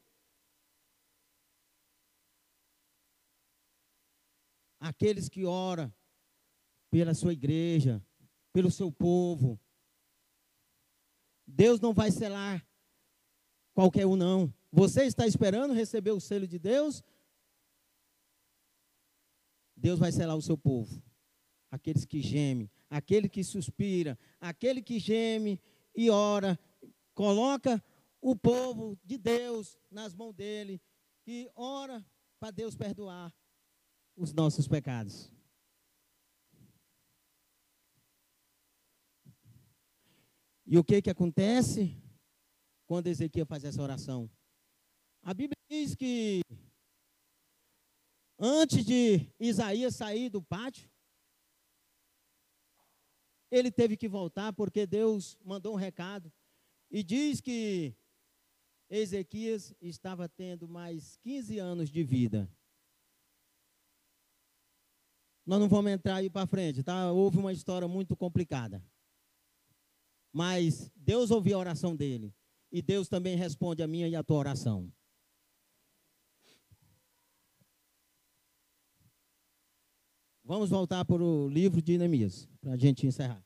aqueles 4.80 5.28
que 5.28 5.44
oram 5.44 5.92
pela 6.90 7.14
sua 7.14 7.32
igreja, 7.32 8.04
pelo 8.52 8.70
seu 8.70 8.90
povo. 8.90 9.58
Deus 11.46 11.80
não 11.80 11.94
vai 11.94 12.10
selar 12.10 12.66
qualquer 13.72 14.04
um, 14.04 14.16
não. 14.16 14.52
Você 14.72 15.04
está 15.04 15.26
esperando 15.26 15.72
receber 15.72 16.10
o 16.10 16.20
selo 16.20 16.46
de 16.46 16.58
Deus? 16.58 17.02
Deus 19.76 19.98
vai 19.98 20.10
selar 20.10 20.36
o 20.36 20.42
seu 20.42 20.58
povo. 20.58 21.02
Aqueles 21.70 22.04
que 22.04 22.20
gemem, 22.20 22.68
aquele 22.88 23.28
que 23.28 23.44
suspira, 23.44 24.18
aquele 24.40 24.82
que 24.82 24.98
geme 24.98 25.60
e 25.94 26.10
ora 26.10 26.58
Coloca 27.20 27.84
o 28.18 28.34
povo 28.34 28.98
de 29.04 29.18
Deus 29.18 29.78
nas 29.90 30.14
mãos 30.14 30.32
dele 30.32 30.80
e 31.26 31.50
ora 31.54 32.02
para 32.38 32.50
Deus 32.50 32.74
perdoar 32.74 33.30
os 34.16 34.32
nossos 34.32 34.66
pecados. 34.66 35.30
E 40.64 40.78
o 40.78 40.82
que 40.82 41.02
que 41.02 41.10
acontece 41.10 41.94
quando 42.86 43.08
Ezequiel 43.08 43.44
faz 43.44 43.64
essa 43.64 43.82
oração? 43.82 44.30
A 45.22 45.34
Bíblia 45.34 45.58
diz 45.68 45.94
que 45.94 46.40
antes 48.38 48.82
de 48.82 49.30
Isaías 49.38 49.94
sair 49.94 50.30
do 50.30 50.40
pátio, 50.40 50.90
ele 53.50 53.70
teve 53.70 53.94
que 53.94 54.08
voltar 54.08 54.54
porque 54.54 54.86
Deus 54.86 55.36
mandou 55.44 55.74
um 55.74 55.76
recado 55.76 56.32
e 56.90 57.02
diz 57.02 57.40
que 57.40 57.94
Ezequias 58.88 59.72
estava 59.80 60.28
tendo 60.28 60.66
mais 60.66 61.16
15 61.18 61.58
anos 61.58 61.88
de 61.88 62.02
vida. 62.02 62.50
Nós 65.46 65.60
não 65.60 65.68
vamos 65.68 65.92
entrar 65.92 66.16
aí 66.16 66.28
para 66.28 66.46
frente, 66.46 66.82
tá? 66.82 67.12
Houve 67.12 67.38
uma 67.38 67.52
história 67.52 67.86
muito 67.86 68.16
complicada. 68.16 68.84
Mas 70.32 70.90
Deus 70.94 71.30
ouviu 71.30 71.56
a 71.56 71.60
oração 71.60 71.96
dele. 71.96 72.34
E 72.72 72.80
Deus 72.82 73.08
também 73.08 73.36
responde 73.36 73.82
a 73.82 73.86
minha 73.86 74.08
e 74.08 74.14
a 74.14 74.22
tua 74.22 74.38
oração. 74.38 74.92
Vamos 80.44 80.70
voltar 80.70 81.04
para 81.04 81.22
o 81.22 81.48
livro 81.48 81.80
de 81.80 81.96
Neemias, 81.96 82.48
para 82.60 82.72
a 82.72 82.76
gente 82.76 83.06
encerrar. 83.06 83.44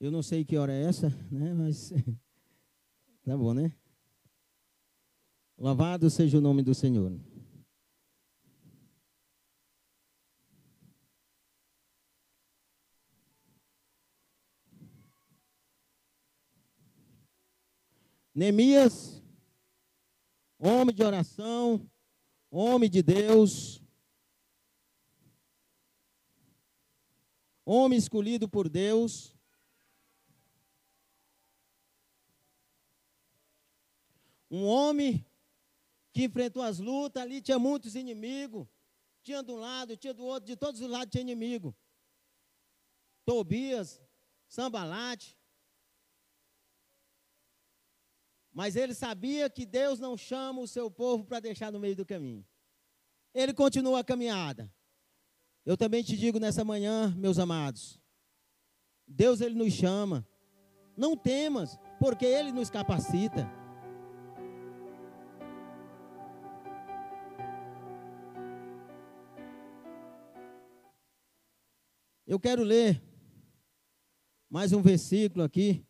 Eu 0.00 0.12
não 0.12 0.22
sei 0.22 0.44
que 0.44 0.56
hora 0.56 0.72
é 0.72 0.84
essa, 0.84 1.08
né? 1.28 1.52
Mas 1.54 1.90
tá 3.24 3.36
bom, 3.36 3.52
né? 3.52 3.74
Louvado 5.58 6.08
seja 6.08 6.38
o 6.38 6.40
nome 6.40 6.62
do 6.62 6.72
Senhor. 6.72 7.18
Neemias, 18.32 19.20
homem 20.60 20.94
de 20.94 21.02
oração, 21.02 21.90
homem 22.48 22.88
de 22.88 23.02
Deus, 23.02 23.82
homem 27.64 27.98
escolhido 27.98 28.48
por 28.48 28.68
Deus, 28.68 29.36
um 34.50 34.64
homem 34.64 35.24
que 36.12 36.24
enfrentou 36.24 36.62
as 36.62 36.78
lutas, 36.78 37.22
ali 37.22 37.40
tinha 37.40 37.58
muitos 37.58 37.94
inimigos, 37.94 38.66
tinha 39.22 39.42
de 39.42 39.50
um 39.50 39.56
lado, 39.56 39.96
tinha 39.96 40.14
do 40.14 40.24
outro, 40.24 40.46
de 40.46 40.56
todos 40.56 40.80
os 40.80 40.88
lados 40.88 41.10
tinha 41.10 41.22
inimigo. 41.22 41.76
Tobias, 43.24 44.02
Sambalate, 44.48 45.38
Mas 48.58 48.74
ele 48.74 48.92
sabia 48.92 49.48
que 49.48 49.64
Deus 49.64 50.00
não 50.00 50.16
chama 50.16 50.60
o 50.60 50.66
seu 50.66 50.90
povo 50.90 51.24
para 51.24 51.38
deixar 51.38 51.70
no 51.70 51.78
meio 51.78 51.94
do 51.94 52.04
caminho. 52.04 52.44
Ele 53.32 53.54
continua 53.54 54.00
a 54.00 54.04
caminhada. 54.04 54.68
Eu 55.64 55.76
também 55.76 56.02
te 56.02 56.16
digo 56.16 56.40
nessa 56.40 56.64
manhã, 56.64 57.14
meus 57.16 57.38
amados, 57.38 58.00
Deus 59.06 59.40
ele 59.40 59.54
nos 59.54 59.72
chama. 59.72 60.26
Não 60.96 61.16
temas, 61.16 61.78
porque 62.00 62.26
ele 62.26 62.50
nos 62.50 62.68
capacita. 62.68 63.48
Eu 72.28 72.38
quero 72.38 72.62
ler 72.62 73.02
mais 74.50 74.74
um 74.74 74.82
versículo 74.82 75.42
aqui. 75.42 75.82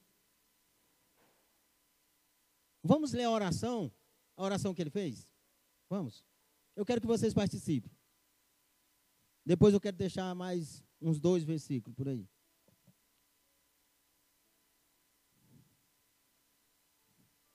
Vamos 2.80 3.12
ler 3.12 3.24
a 3.24 3.30
oração, 3.32 3.92
a 4.36 4.44
oração 4.44 4.72
que 4.72 4.80
ele 4.80 4.88
fez? 4.88 5.34
Vamos. 5.90 6.24
Eu 6.76 6.86
quero 6.86 7.00
que 7.00 7.08
vocês 7.08 7.34
participem. 7.34 7.90
Depois 9.44 9.74
eu 9.74 9.80
quero 9.80 9.96
deixar 9.96 10.32
mais 10.36 10.84
uns 11.00 11.18
dois 11.18 11.42
versículos 11.42 11.96
por 11.96 12.08
aí. 12.08 12.24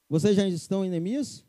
Vocês 0.10 0.36
já 0.36 0.46
estão 0.46 0.84
em 0.84 0.90
Neemias? 0.90 1.46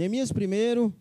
Neemias 0.00 0.32
primeiro, 0.32 0.94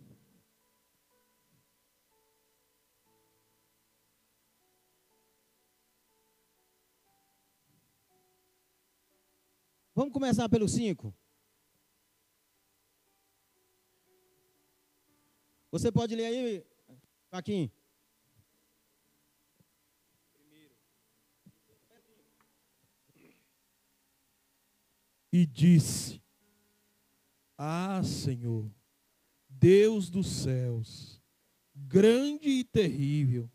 Vamos 9.95 10.11
começar 10.11 10.49
pelo 10.49 10.67
5. 10.67 11.15
Você 15.71 15.89
pode 15.93 16.13
ler 16.13 16.25
aí, 16.25 16.65
Paquim? 17.29 17.71
E 25.31 25.45
disse: 25.45 26.21
Ah, 27.57 28.01
Senhor, 28.03 28.69
Deus 29.59 30.09
dos 30.09 30.27
céus, 30.27 31.21
grande 31.75 32.47
e 32.47 32.63
terrível, 32.63 33.49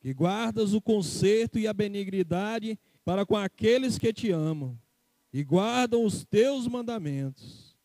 que 0.00 0.12
guardas 0.12 0.72
o 0.74 0.80
conserto 0.80 1.58
e 1.58 1.68
a 1.68 1.72
benignidade 1.72 2.78
para 3.04 3.24
com 3.24 3.36
aqueles 3.36 3.98
que 3.98 4.12
te 4.12 4.30
amam 4.30 4.78
e 5.32 5.44
guardam 5.44 6.04
os 6.04 6.24
teus 6.24 6.66
mandamentos. 6.66 7.76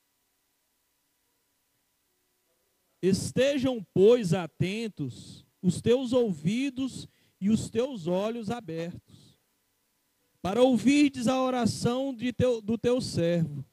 Estejam, 3.02 3.86
pois, 3.94 4.34
atentos 4.34 5.46
os 5.62 5.82
teus 5.82 6.14
ouvidos 6.14 7.08
e 7.40 7.50
os 7.50 7.70
teus 7.70 8.08
olhos 8.08 8.50
abertos, 8.50 9.38
para 10.42 10.62
ouvirdes 10.62 11.28
a 11.28 11.42
oração 11.42 12.16
teu, 12.38 12.62
do 12.62 12.78
teu 12.78 13.02
servo, 13.02 13.66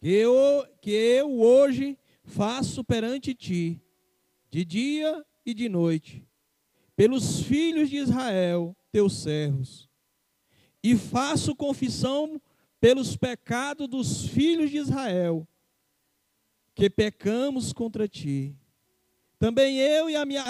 que 0.00 0.08
eu, 0.08 0.66
que 0.80 0.90
eu 0.90 1.40
hoje 1.40 1.98
faço 2.30 2.82
perante 2.84 3.34
ti, 3.34 3.82
de 4.48 4.64
dia 4.64 5.24
e 5.44 5.52
de 5.52 5.68
noite, 5.68 6.26
pelos 6.96 7.42
filhos 7.42 7.90
de 7.90 7.96
Israel, 7.96 8.76
teus 8.92 9.22
servos, 9.22 9.88
e 10.82 10.96
faço 10.96 11.54
confissão 11.54 12.40
pelos 12.80 13.16
pecados 13.16 13.88
dos 13.88 14.26
filhos 14.26 14.70
de 14.70 14.78
Israel, 14.78 15.46
que 16.74 16.88
pecamos 16.88 17.72
contra 17.72 18.08
ti. 18.08 18.56
Também 19.38 19.78
eu 19.78 20.08
e 20.08 20.16
a 20.16 20.24
minha 20.24 20.44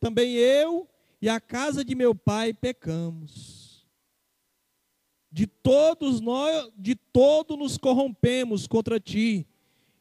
também 0.00 0.34
eu 0.34 0.88
e 1.22 1.28
a 1.28 1.40
casa 1.40 1.84
de 1.84 1.94
meu 1.94 2.14
pai 2.14 2.52
pecamos. 2.52 3.86
De 5.30 5.46
todos 5.46 6.20
nós, 6.20 6.70
de 6.76 6.94
todo 6.94 7.56
nos 7.56 7.78
corrompemos 7.78 8.66
contra 8.66 8.98
ti 8.98 9.46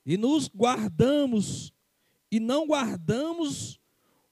e 0.07 0.15
nos 0.15 0.47
guardamos 0.47 1.73
e 2.31 2.39
não 2.39 2.65
guardamos 2.65 3.77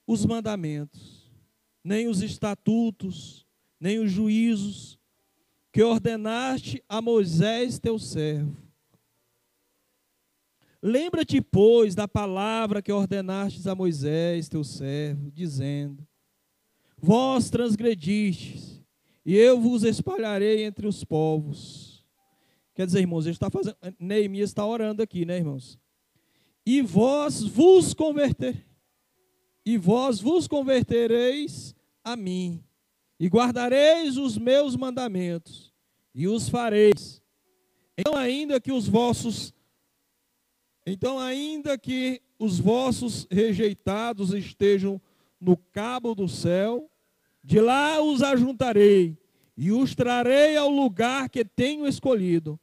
os 0.07 0.25
mandamentos, 0.25 1.29
nem 1.83 2.07
os 2.07 2.21
estatutos, 2.21 3.45
nem 3.77 3.99
os 3.99 4.09
juízos, 4.09 4.97
que 5.73 5.83
ordenaste 5.83 6.81
a 6.87 7.01
Moisés 7.01 7.77
teu 7.77 7.99
servo. 7.99 8.55
Lembra-te, 10.81 11.41
pois, 11.41 11.93
da 11.93 12.07
palavra 12.07 12.81
que 12.81 12.91
ordenastes 12.91 13.67
a 13.67 13.75
Moisés 13.75 14.47
teu 14.47 14.63
servo, 14.63 15.29
dizendo: 15.31 16.07
Vós 16.97 17.49
transgredistes, 17.49 18.81
e 19.25 19.35
eu 19.35 19.59
vos 19.59 19.83
espalharei 19.83 20.63
entre 20.63 20.87
os 20.87 21.03
povos. 21.03 21.84
Quer 22.75 22.85
dizer, 22.85 22.99
irmãos, 22.99 23.25
ele 23.25 23.33
está 23.33 23.49
fazendo, 23.49 23.77
Neemias 23.97 24.51
está 24.51 24.65
orando 24.65 25.01
aqui, 25.01 25.25
né, 25.25 25.37
irmãos? 25.37 25.79
E 26.65 26.81
vós 26.81 27.41
vos 27.41 27.93
converter, 27.93 28.63
e 29.65 29.77
vós 29.77 30.19
vos 30.19 30.47
convertereis 30.47 31.73
a 32.03 32.15
mim, 32.15 32.63
e 33.19 33.27
guardareis 33.27 34.17
os 34.17 34.37
meus 34.37 34.75
mandamentos, 34.75 35.73
e 36.13 36.27
os 36.27 36.49
fareis. 36.49 37.21
Então, 37.97 38.13
ainda 38.15 38.59
que 38.59 38.71
os 38.71 38.87
vossos 38.87 39.55
então, 40.85 41.17
ainda 41.17 41.77
que 41.79 42.21
os 42.37 42.59
vossos 42.59 43.25
rejeitados 43.31 44.33
estejam 44.33 45.01
no 45.41 45.57
cabo 45.57 46.13
do 46.13 46.27
céu, 46.27 46.89
de 47.43 47.59
lá 47.59 47.99
os 48.01 48.21
ajuntarei 48.21 49.17
e 49.57 49.71
os 49.71 49.95
trarei 49.95 50.55
ao 50.55 50.69
lugar 50.69 51.27
que 51.29 51.43
tenho 51.43 51.87
escolhido, 51.87 52.59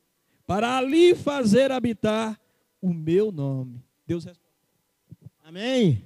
para 0.46 0.76
ali 0.76 1.14
fazer 1.14 1.70
habitar 1.70 2.40
o 2.80 2.92
meu 2.92 3.30
nome. 3.30 3.82
Deus 4.06 4.24
responde. 4.24 4.52
Amém. 5.44 6.04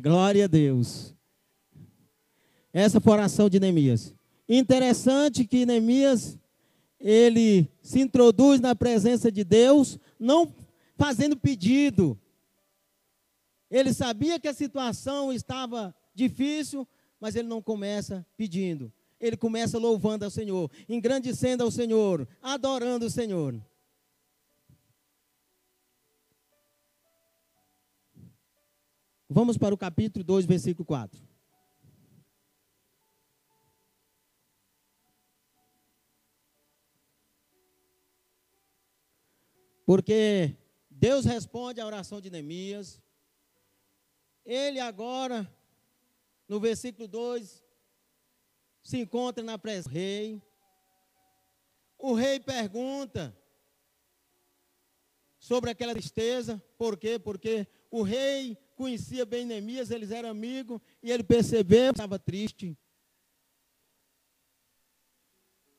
Glória 0.00 0.44
a 0.44 0.48
Deus. 0.48 1.14
Essa 2.72 3.00
foi 3.00 3.12
a 3.12 3.16
oração 3.16 3.48
de 3.48 3.58
Neemias. 3.58 4.14
Interessante 4.48 5.44
que 5.44 5.64
Neemias, 5.66 6.38
ele 7.00 7.70
se 7.80 8.00
introduz 8.00 8.60
na 8.60 8.74
presença 8.74 9.30
de 9.30 9.44
Deus, 9.44 9.98
não 10.18 10.52
fazendo 10.96 11.36
pedido. 11.36 12.18
Ele 13.70 13.92
sabia 13.92 14.38
que 14.38 14.48
a 14.48 14.54
situação 14.54 15.32
estava 15.32 15.94
difícil, 16.14 16.86
mas 17.20 17.34
ele 17.34 17.48
não 17.48 17.62
começa 17.62 18.26
pedindo. 18.36 18.92
Ele 19.18 19.36
começa 19.36 19.78
louvando 19.78 20.24
ao 20.24 20.30
Senhor, 20.30 20.70
engrandecendo 20.88 21.62
ao 21.62 21.70
Senhor, 21.70 22.28
adorando 22.42 23.06
o 23.06 23.10
Senhor. 23.10 23.60
Vamos 29.28 29.58
para 29.58 29.74
o 29.74 29.78
capítulo 29.78 30.24
2, 30.24 30.46
versículo 30.46 30.84
4. 30.84 31.20
Porque 39.84 40.56
Deus 40.90 41.24
responde 41.24 41.80
à 41.80 41.86
oração 41.86 42.20
de 42.20 42.30
Neemias. 42.30 43.00
Ele 44.44 44.80
agora, 44.80 45.52
no 46.48 46.58
versículo 46.60 47.06
2, 47.06 47.65
se 48.86 48.98
encontra 48.98 49.42
na 49.42 49.58
presença 49.58 49.88
do 49.88 49.92
rei. 49.92 50.40
O 51.98 52.14
rei 52.14 52.38
pergunta 52.38 53.36
sobre 55.40 55.70
aquela 55.70 55.92
tristeza. 55.92 56.62
Por 56.78 56.96
quê? 56.96 57.18
Porque 57.18 57.66
o 57.90 58.02
rei 58.02 58.56
conhecia 58.76 59.26
bem 59.26 59.44
Neemias, 59.44 59.90
eles 59.90 60.12
eram 60.12 60.28
amigos, 60.28 60.80
e 61.02 61.10
ele 61.10 61.24
percebeu 61.24 61.92
que 61.92 61.98
estava 61.98 62.16
triste. 62.16 62.78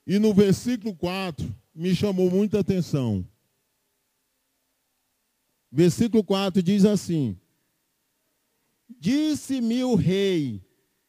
E 0.05 0.20
no 0.20 0.34
versículo 0.34 0.93
4, 0.93 1.55
me 1.74 1.95
chamou 1.95 2.30
muita 2.30 2.60
atenção. 2.60 3.26
Versículo 5.72 6.26
4 6.26 6.62
diz 6.62 6.84
assim: 6.84 7.39
Disse-me 8.89 9.86
o 9.86 9.95
rei, 9.95 10.62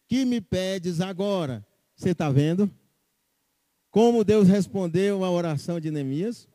que 0.06 0.24
me 0.24 0.40
pedes 0.40 1.00
agora? 1.00 1.67
Você 1.98 2.10
está 2.10 2.30
vendo? 2.30 2.70
Como 3.90 4.22
Deus 4.22 4.46
respondeu 4.46 5.24
à 5.24 5.30
oração 5.32 5.80
de 5.80 5.90
Neemias? 5.90 6.48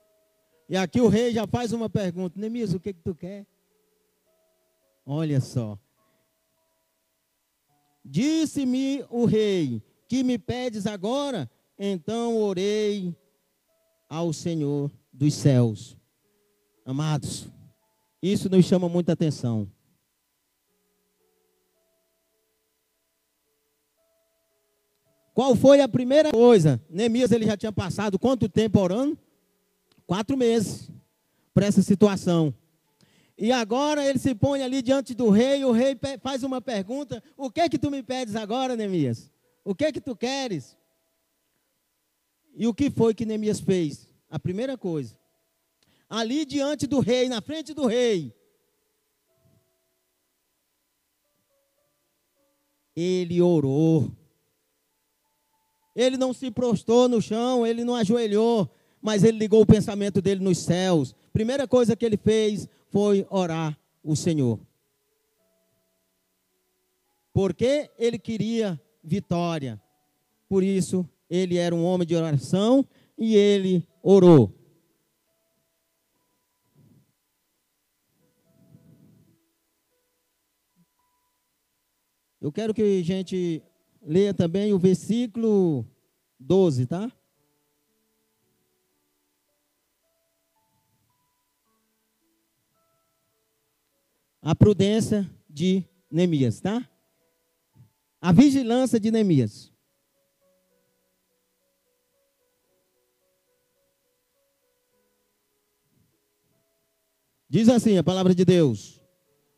E 0.70 0.78
aqui 0.78 1.02
o 1.02 1.10
rei 1.10 1.34
já 1.34 1.46
faz 1.46 1.74
uma 1.74 1.90
pergunta: 1.90 2.40
Neemias, 2.40 2.74
o 2.74 2.80
que, 2.80 2.94
que 2.94 3.02
tu 3.02 3.14
quer? 3.14 3.46
Olha 5.06 5.42
só. 5.42 5.78
Disse-me 8.06 9.04
o 9.10 9.26
rei, 9.26 9.84
que 10.08 10.24
me 10.24 10.38
pedes 10.38 10.88
agora? 10.88 11.52
Então 11.78 12.38
orei 12.38 13.14
ao 14.08 14.32
Senhor 14.32 14.90
dos 15.12 15.34
céus. 15.34 15.98
Amados, 16.86 17.50
isso 18.22 18.50
nos 18.50 18.64
chama 18.64 18.88
muita 18.88 19.12
atenção. 19.12 19.70
Qual 25.34 25.56
foi 25.56 25.82
a 25.82 25.88
primeira 25.88 26.32
coisa? 26.32 26.82
Neemias 26.90 27.32
ele 27.32 27.46
já 27.46 27.58
tinha 27.58 27.72
passado 27.72 28.20
quanto 28.20 28.48
tempo 28.48 28.80
orando? 28.80 29.18
Quatro 30.06 30.38
meses 30.38 30.92
para 31.54 31.66
essa 31.66 31.82
situação. 31.82 32.54
E 33.38 33.52
agora 33.52 34.06
ele 34.06 34.20
se 34.20 34.36
põe 34.36 34.62
ali 34.62 34.82
diante 34.82 35.16
do 35.16 35.30
rei, 35.30 35.66
o 35.66 35.72
rei 35.72 35.98
faz 36.22 36.44
uma 36.44 36.62
pergunta: 36.62 37.24
O 37.36 37.50
que 37.50 37.62
é 37.62 37.70
que 37.70 37.80
tu 37.80 37.90
me 37.90 38.04
pedes 38.04 38.36
agora, 38.36 38.76
Neemias? 38.76 39.32
O 39.64 39.74
que 39.74 39.86
é 39.86 39.92
que 39.92 40.02
tu 40.02 40.16
queres? 40.16 40.78
E 42.56 42.68
o 42.68 42.74
que 42.74 42.92
foi 42.92 43.16
que 43.16 43.26
Neemias 43.26 43.60
fez? 43.60 44.08
A 44.30 44.38
primeira 44.38 44.78
coisa, 44.78 45.18
ali 46.08 46.46
diante 46.46 46.86
do 46.86 47.00
rei, 47.00 47.28
na 47.28 47.42
frente 47.42 47.74
do 47.74 47.88
rei. 47.88 48.36
Ele 52.96 53.42
orou. 53.42 54.12
Ele 55.96 56.18
não 56.18 56.34
se 56.34 56.50
prostrou 56.50 57.08
no 57.08 57.22
chão, 57.22 57.66
ele 57.66 57.84
não 57.84 57.96
ajoelhou, 57.96 58.70
mas 59.02 59.24
ele 59.24 59.38
ligou 59.38 59.62
o 59.62 59.66
pensamento 59.66 60.22
dele 60.22 60.44
nos 60.44 60.58
céus. 60.58 61.16
Primeira 61.32 61.68
coisa 61.68 61.96
que 61.96 62.06
ele 62.06 62.18
fez 62.18 62.68
foi 62.90 63.26
orar 63.30 63.78
o 64.04 64.16
Senhor. 64.16 64.60
Porque 67.32 67.90
ele 67.98 68.20
queria 68.20 68.80
vitória. 69.04 69.82
Por 70.48 70.64
isso, 70.64 71.08
ele 71.30 71.58
era 71.58 71.74
um 71.74 71.84
homem 71.84 72.08
de 72.08 72.16
oração 72.16 72.86
e 73.18 73.36
ele 73.36 73.88
orou. 74.02 74.54
Eu 82.40 82.52
quero 82.52 82.74
que 82.74 82.82
a 82.82 83.04
gente 83.04 83.64
leia 84.06 84.34
também 84.34 84.74
o 84.74 84.80
versículo 84.80 85.86
12, 86.40 86.86
tá? 86.86 87.12
A 94.42 94.54
prudência 94.54 95.30
de 95.50 95.86
Neemias, 96.12 96.60
tá? 96.60 96.88
A 98.20 98.32
vigilância 98.32 99.00
de 99.00 99.10
Neemias. 99.10 99.72
Diz 107.48 107.70
assim 107.70 107.98
a 107.98 108.04
palavra 108.04 108.34
de 108.34 108.44
Deus, 108.44 109.00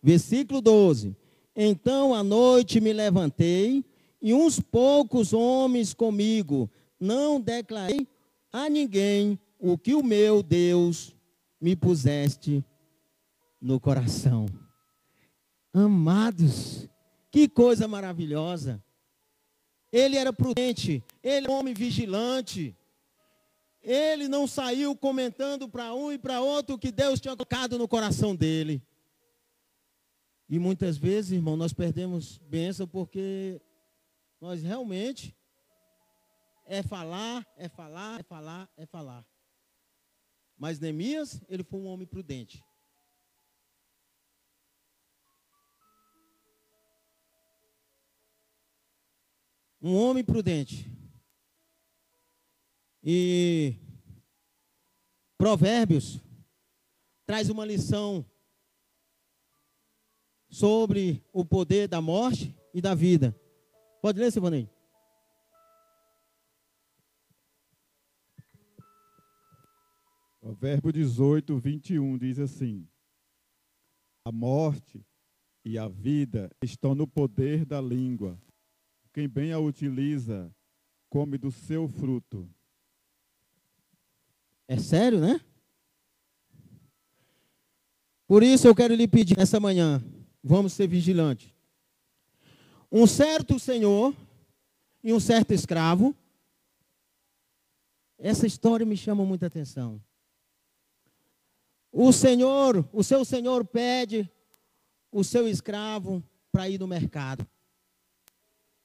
versículo 0.03 0.61
12: 0.61 1.15
então 1.55 2.13
à 2.13 2.21
noite 2.21 2.81
me 2.81 2.91
levantei, 2.91 3.85
e 4.25 4.33
uns 4.33 4.59
poucos 4.59 5.33
homens 5.33 5.93
comigo, 5.93 6.67
não 6.99 7.39
declarei 7.39 8.07
a 8.51 8.67
ninguém 8.67 9.39
o 9.59 9.77
que 9.77 9.93
o 9.93 10.01
meu 10.01 10.41
Deus 10.41 11.15
me 11.61 11.75
puseste 11.75 12.65
no 13.61 13.79
coração. 13.79 14.47
Amados, 15.71 16.89
que 17.29 17.47
coisa 17.47 17.87
maravilhosa. 17.87 18.83
Ele 19.91 20.17
era 20.17 20.33
prudente, 20.33 21.03
ele 21.21 21.45
era 21.45 21.51
um 21.51 21.59
homem 21.59 21.75
vigilante. 21.75 22.75
Ele 23.79 24.27
não 24.27 24.47
saiu 24.47 24.95
comentando 24.95 25.69
para 25.69 25.93
um 25.93 26.11
e 26.11 26.17
para 26.17 26.41
outro 26.41 26.77
o 26.77 26.79
que 26.79 26.91
Deus 26.91 27.21
tinha 27.21 27.35
colocado 27.35 27.77
no 27.77 27.87
coração 27.87 28.35
dele. 28.35 28.81
E 30.49 30.57
muitas 30.57 30.97
vezes, 30.97 31.33
irmão, 31.33 31.55
nós 31.55 31.73
perdemos 31.73 32.39
bênção 32.39 32.87
porque 32.87 33.61
nós 34.39 34.63
realmente 34.63 35.35
é 36.65 36.81
falar, 36.81 37.45
é 37.55 37.69
falar, 37.69 38.19
é 38.19 38.23
falar, 38.23 38.69
é 38.75 38.85
falar. 38.85 39.25
Mas 40.57 40.79
Neemias, 40.79 41.41
ele 41.47 41.63
foi 41.63 41.79
um 41.79 41.85
homem 41.85 42.07
prudente. 42.07 42.63
Um 49.81 49.95
homem 49.95 50.23
prudente. 50.23 50.91
E 53.03 53.75
Provérbios 55.37 56.19
traz 57.25 57.49
uma 57.49 57.65
lição 57.65 58.25
sobre 60.49 61.23
o 61.31 61.45
poder 61.45 61.87
da 61.87 62.01
morte 62.01 62.55
e 62.73 62.81
da 62.81 62.95
vida. 62.95 63.39
Pode 64.05 64.19
ler, 64.19 64.31
Silvanei? 64.31 64.69
Provérbio 70.39 70.93
18, 70.93 71.57
21 71.57 72.15
diz 72.15 72.37
assim: 72.37 72.87
A 74.23 74.31
morte 74.31 75.03
e 75.65 75.79
a 75.79 75.87
vida 75.87 76.51
estão 76.61 76.93
no 76.93 77.07
poder 77.07 77.65
da 77.65 77.81
língua. 77.81 78.39
Quem 79.11 79.27
bem 79.27 79.51
a 79.51 79.57
utiliza, 79.57 80.55
come 81.09 81.39
do 81.39 81.49
seu 81.49 81.87
fruto. 81.87 82.47
É 84.67 84.77
sério, 84.77 85.19
né? 85.19 85.41
Por 88.27 88.43
isso 88.43 88.67
eu 88.67 88.75
quero 88.75 88.93
lhe 88.93 89.07
pedir 89.07 89.35
nessa 89.35 89.59
manhã, 89.59 89.99
Vamos 90.43 90.73
ser 90.73 90.85
vigilantes. 90.85 91.54
Um 92.97 93.05
certo 93.05 93.59
senhor 93.59 94.15
e 95.03 95.11
um 95.11 95.19
certo 95.19 95.53
escravo. 95.53 96.15
Essa 98.17 98.47
história 98.47 98.85
me 98.85 98.95
chama 98.95 99.25
muita 99.25 99.47
atenção. 99.47 100.01
O 101.91 102.13
senhor, 102.13 102.87
o 102.93 103.03
seu 103.03 103.25
senhor 103.25 103.65
pede 103.65 104.31
o 105.11 105.25
seu 105.25 105.45
escravo 105.45 106.23
para 106.53 106.69
ir 106.69 106.79
no 106.79 106.87
mercado. 106.87 107.45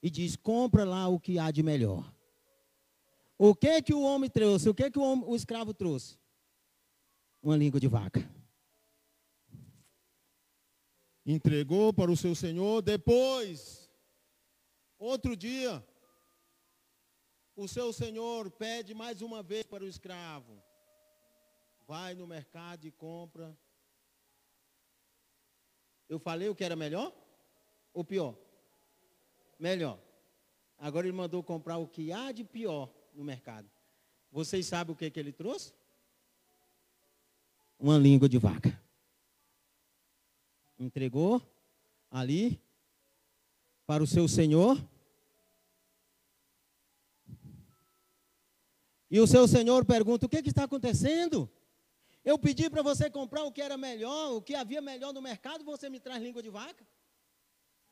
E 0.03 0.11
diz: 0.11 0.35
compra 0.35 0.83
lá 0.83 1.07
o 1.07 1.21
que 1.21 1.39
há 1.39 1.53
de 1.53 1.63
melhor. 1.63 2.13
O 3.39 3.55
que 3.55 3.81
que 3.81 3.95
o 3.95 4.03
homem 4.03 4.29
trouxe? 4.29 4.69
O 4.69 4.75
que 4.75 4.91
que 4.91 4.99
o, 4.99 5.03
homem, 5.03 5.25
o 5.25 5.37
escravo 5.37 5.73
trouxe? 5.73 6.19
Uma 7.41 7.57
língua 7.57 7.79
de 7.79 7.87
vaca 7.87 8.29
entregou 11.25 11.93
para 11.93 12.11
o 12.11 12.17
seu 12.17 12.35
senhor. 12.35 12.83
Depois 12.83 13.80
Outro 15.01 15.35
dia, 15.35 15.83
o 17.57 17.67
seu 17.67 17.91
senhor 17.91 18.51
pede 18.51 18.93
mais 18.93 19.23
uma 19.23 19.43
vez 19.43 19.65
para 19.65 19.83
o 19.83 19.89
escravo: 19.89 20.63
vai 21.87 22.15
no 22.15 22.27
mercado 22.27 22.85
e 22.87 22.91
compra. 22.91 23.59
Eu 26.07 26.19
falei 26.19 26.51
o 26.51 26.55
que 26.55 26.63
era 26.63 26.77
melhor 26.77 27.15
ou 27.95 28.05
pior? 28.05 28.37
Melhor. 29.59 29.99
Agora 30.77 31.07
ele 31.07 31.17
mandou 31.17 31.43
comprar 31.43 31.79
o 31.79 31.89
que 31.89 32.13
há 32.13 32.31
de 32.31 32.45
pior 32.45 32.93
no 33.15 33.25
mercado. 33.25 33.71
Vocês 34.31 34.67
sabem 34.67 34.93
o 34.93 34.97
que, 34.97 35.11
que 35.11 35.19
ele 35.19 35.33
trouxe? 35.33 35.73
Uma 37.79 37.97
língua 37.97 38.29
de 38.29 38.37
vaca. 38.37 38.79
Entregou 40.79 41.41
ali 42.11 42.61
para 43.91 44.05
o 44.05 44.07
seu 44.07 44.29
senhor. 44.29 44.81
E 49.11 49.19
o 49.19 49.27
seu 49.27 49.49
senhor 49.49 49.85
pergunta: 49.85 50.27
O 50.27 50.29
que, 50.29 50.45
que 50.45 50.51
está 50.51 50.63
acontecendo? 50.63 51.51
Eu 52.25 52.39
pedi 52.39 52.71
para 52.71 52.83
você 52.83 53.11
comprar 53.11 53.43
o 53.43 53.51
que 53.51 53.61
era 53.61 53.77
melhor, 53.77 54.37
o 54.37 54.41
que 54.41 54.55
havia 54.55 54.81
melhor 54.81 55.13
no 55.13 55.21
mercado, 55.21 55.65
você 55.65 55.91
me 55.91 55.99
traz 55.99 56.23
língua 56.23 56.41
de 56.41 56.51
vaca? 56.51 56.87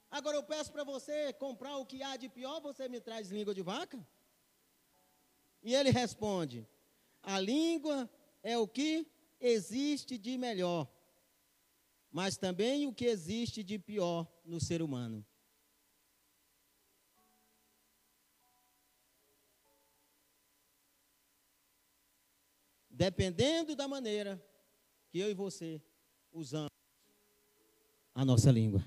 Agora 0.08 0.36
eu 0.36 0.44
peço 0.44 0.70
para 0.70 0.84
você 0.84 1.32
comprar 1.32 1.76
o 1.78 1.84
que 1.84 2.00
há 2.00 2.16
de 2.16 2.28
pior, 2.28 2.60
você 2.60 2.88
me 2.88 3.00
traz 3.00 3.32
língua 3.32 3.52
de 3.52 3.62
vaca? 3.62 3.98
E 5.64 5.74
ele 5.74 5.90
responde: 5.90 6.64
A 7.20 7.40
língua 7.40 8.08
é 8.40 8.56
o 8.56 8.68
que 8.68 9.04
existe 9.40 10.16
de 10.16 10.38
melhor, 10.38 10.86
mas 12.12 12.36
também 12.36 12.86
o 12.86 12.94
que 12.94 13.06
existe 13.06 13.64
de 13.64 13.80
pior 13.80 14.28
no 14.44 14.60
ser 14.60 14.80
humano. 14.80 15.26
Dependendo 22.98 23.76
da 23.76 23.86
maneira 23.86 24.44
que 25.08 25.20
eu 25.20 25.30
e 25.30 25.34
você 25.34 25.80
usamos 26.32 26.72
a 28.12 28.24
nossa 28.24 28.50
língua. 28.50 28.84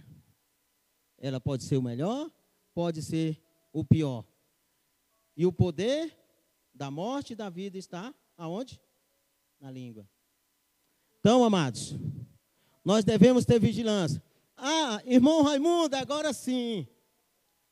Ela 1.18 1.39
pode 1.39 1.64
ser 1.64 1.78
o 1.78 1.82
melhor, 1.82 2.30
pode 2.74 3.01
ser 3.01 3.41
o 3.72 3.86
pior. 3.86 4.26
E 5.38 5.45
o 5.45 5.53
poder 5.53 6.14
da 6.74 6.91
morte 6.91 7.32
e 7.32 7.36
da 7.38 7.49
vida 7.49 7.78
está 7.78 8.14
aonde? 8.38 8.82
Na 9.62 9.72
língua. 9.72 10.05
Então, 11.22 11.45
amados, 11.45 11.95
nós 12.84 13.05
devemos 13.05 13.45
ter 13.45 13.62
vigilância. 13.62 14.22
Ah, 14.57 15.01
irmão 15.05 15.41
Raimundo, 15.41 15.95
agora 15.95 16.34
sim. 16.34 16.86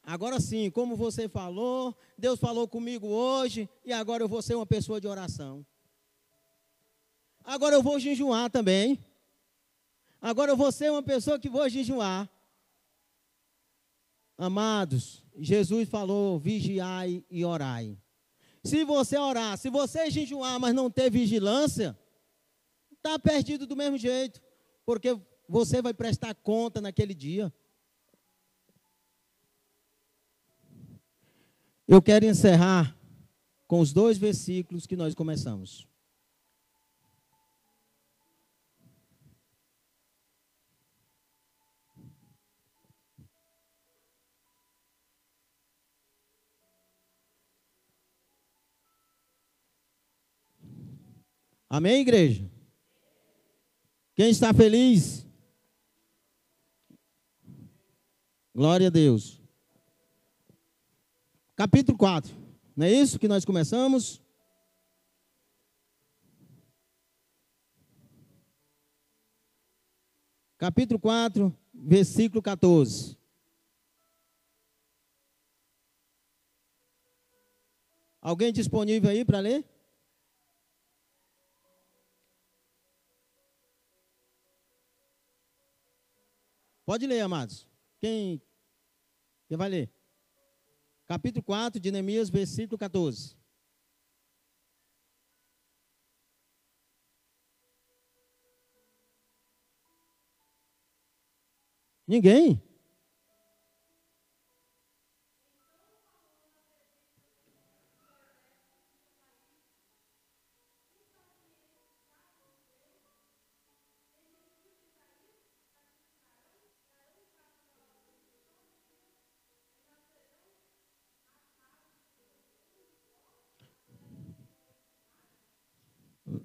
Agora 0.01 0.39
sim, 0.39 0.71
como 0.71 0.95
você 0.95 1.27
falou, 1.27 1.93
Deus 2.17 2.39
falou 2.39 2.65
comigo 2.65 3.07
hoje 3.07 3.69
e 3.83 3.91
agora 3.91 4.23
eu 4.23 4.29
vou 4.29 4.41
ser 4.41 4.55
uma 4.55 4.65
pessoa 4.65 5.01
de 5.01 5.07
oração. 5.07 5.65
Agora 7.50 7.76
eu 7.76 7.82
vou 7.82 8.00
jejuar 8.00 8.47
também. 8.52 9.04
Agora 10.22 10.52
eu 10.52 10.56
vou 10.56 10.72
ser 10.72 10.91
uma 10.91 11.02
pessoa 11.02 11.39
que 11.39 11.50
vou 11.50 11.68
jejuar. 11.68 12.30
Amados, 14.38 15.24
Jesus 15.36 15.89
falou: 15.89 16.38
vigiai 16.38 17.26
e 17.28 17.43
orai. 17.43 17.97
Se 18.64 18.84
você 18.84 19.18
orar, 19.18 19.58
se 19.58 19.68
você 19.68 20.12
jejuar, 20.12 20.60
mas 20.60 20.76
não 20.76 20.91
ter 20.91 21.10
vigilância, 21.10 21.97
está 22.95 23.18
perdido 23.18 23.66
do 23.66 23.76
mesmo 23.76 23.97
jeito, 23.97 24.39
porque 24.86 25.20
você 25.47 25.82
vai 25.82 25.91
prestar 25.93 26.36
conta 26.36 26.80
naquele 26.80 27.16
dia. 27.16 27.52
Eu 31.88 32.00
quero 32.00 32.28
encerrar 32.28 32.95
com 33.66 33.80
os 33.80 33.91
dois 33.91 34.20
versículos 34.20 34.86
que 34.86 34.95
nós 34.95 35.16
começamos. 35.16 35.88
Amém, 51.70 52.01
igreja? 52.01 52.49
Quem 54.15 54.32
está 54.32 54.51
feliz? 54.51 55.24
Glória 58.55 58.88
a 58.88 58.89
Deus. 58.89 59.39
Capítulo 61.55 61.95
4. 61.95 62.36
Não 62.76 62.88
é 62.88 62.91
isso 62.91 63.20
que 63.20 63.28
nós 63.28 63.45
começamos? 63.45 64.20
Capítulo 70.57 70.99
4, 70.99 71.55
versículo 71.74 72.41
14. 72.41 73.15
Alguém 78.20 78.51
disponível 78.51 79.09
aí 79.09 79.24
para 79.24 79.39
ler? 79.39 79.78
Pode 86.89 87.05
ler, 87.05 87.19
amados. 87.19 87.67
Quem, 87.99 88.41
quem 89.47 89.55
vai 89.55 89.69
ler? 89.69 89.93
Capítulo 91.05 91.43
4 91.43 91.79
de 91.79 91.91
Neemias, 91.91 92.31
versículo 92.31 92.79
14. 92.79 93.37
Ninguém? 102.07 102.59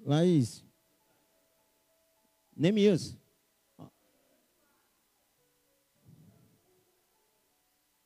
Laís. 0.05 0.63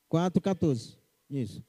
Quatro, 0.08 0.40
quatorze. 0.40 0.98
Isso. 1.30 1.62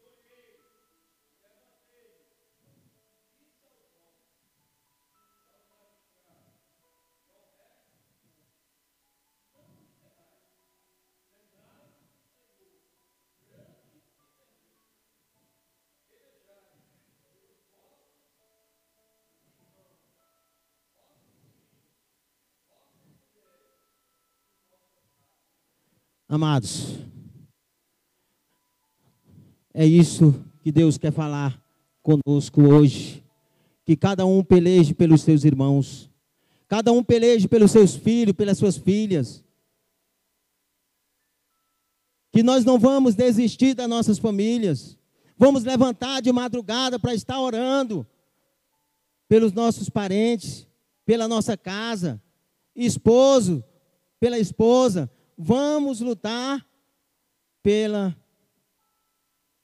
Amados, 26.32 26.98
é 29.74 29.86
isso 29.86 30.42
que 30.62 30.72
Deus 30.72 30.98
quer 30.98 31.12
falar 31.12 31.62
conosco 32.02 32.62
hoje. 32.62 33.22
Que 33.84 33.98
cada 33.98 34.26
um 34.26 34.42
peleje 34.42 34.94
pelos 34.94 35.24
seus 35.24 35.44
irmãos, 35.44 36.10
cada 36.70 36.94
um 36.94 37.04
peleje 37.04 37.50
pelos 37.50 37.72
seus 37.72 37.98
filhos, 37.98 38.34
pelas 38.34 38.58
suas 38.58 38.78
filhas. 38.78 39.44
Que 42.32 42.42
nós 42.42 42.64
não 42.64 42.80
vamos 42.80 43.14
desistir 43.14 43.74
das 43.74 43.90
nossas 43.90 44.18
famílias. 44.18 44.98
Vamos 45.38 45.66
levantar 45.66 46.22
de 46.22 46.32
madrugada 46.32 46.98
para 46.98 47.14
estar 47.14 47.42
orando 47.42 48.08
pelos 49.28 49.52
nossos 49.52 49.90
parentes, 49.90 50.66
pela 51.06 51.28
nossa 51.28 51.58
casa, 51.58 52.22
esposo, 52.74 53.62
pela 54.18 54.40
esposa, 54.40 55.12
Vamos 55.44 56.02
lutar 56.02 56.64
pela 57.64 58.16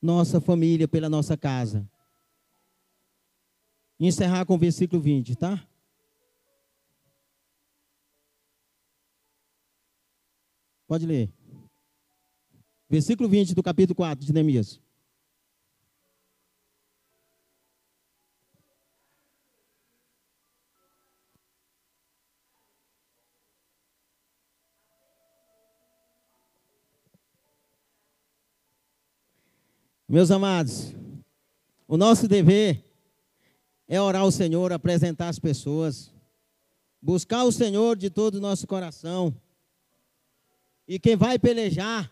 nossa 0.01 0.41
família, 0.41 0.88
pela 0.88 1.07
nossa 1.07 1.38
casa. 1.38 1.88
Encerrar 3.99 4.43
com 4.47 4.55
o 4.55 4.57
versículo 4.57 4.99
20, 4.99 5.36
tá? 5.36 5.63
Pode 10.88 11.05
ler. 11.05 11.32
Versículo 12.89 13.30
20 13.30 13.53
do 13.53 13.61
capítulo 13.61 13.95
4 13.95 14.25
de 14.25 14.34
Neemias. 14.34 14.82
Meus 30.09 30.31
amados, 30.31 30.95
o 31.85 31.97
nosso 31.97 32.29
dever 32.29 32.81
é 33.89 34.01
orar 34.01 34.21
ao 34.21 34.31
Senhor, 34.31 34.71
apresentar 34.71 35.27
as 35.27 35.37
pessoas, 35.37 36.13
buscar 37.01 37.43
o 37.43 37.51
Senhor 37.51 37.97
de 37.97 38.09
todo 38.09 38.35
o 38.35 38.39
nosso 38.39 38.65
coração. 38.65 39.35
E 40.87 40.97
quem 40.97 41.17
vai 41.17 41.37
pelejar, 41.37 42.09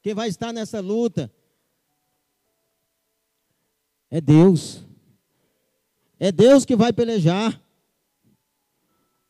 quem 0.00 0.14
vai 0.14 0.30
estar 0.30 0.50
nessa 0.50 0.80
luta, 0.80 1.30
é 4.10 4.18
Deus. 4.18 4.82
É 6.18 6.32
Deus 6.32 6.64
que 6.64 6.74
vai 6.74 6.90
pelejar. 6.90 7.60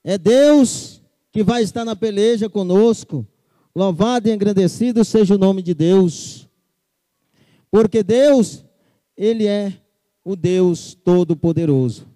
É 0.05 0.17
Deus 0.17 1.03
que 1.33 1.43
vai 1.43 1.65
estar 1.65 1.85
na 1.85 1.97
peleja 1.97 2.49
conosco. 2.49 3.27
Louvado 3.75 4.29
e 4.29 4.33
engrandecido 4.33 5.05
seja 5.05 5.35
o 5.35 5.39
nome 5.39 5.61
de 5.61 5.75
Deus. 5.75 6.46
Porque 7.71 8.03
Deus, 8.03 8.65
Ele 9.17 9.47
é 9.47 9.81
o 10.25 10.35
Deus 10.35 10.95
Todo-Poderoso. 10.95 12.07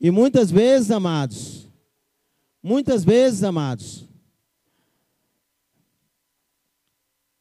E 0.00 0.10
muitas 0.10 0.50
vezes, 0.50 0.90
amados, 0.90 1.68
muitas 2.62 3.04
vezes, 3.04 3.42
amados, 3.42 4.08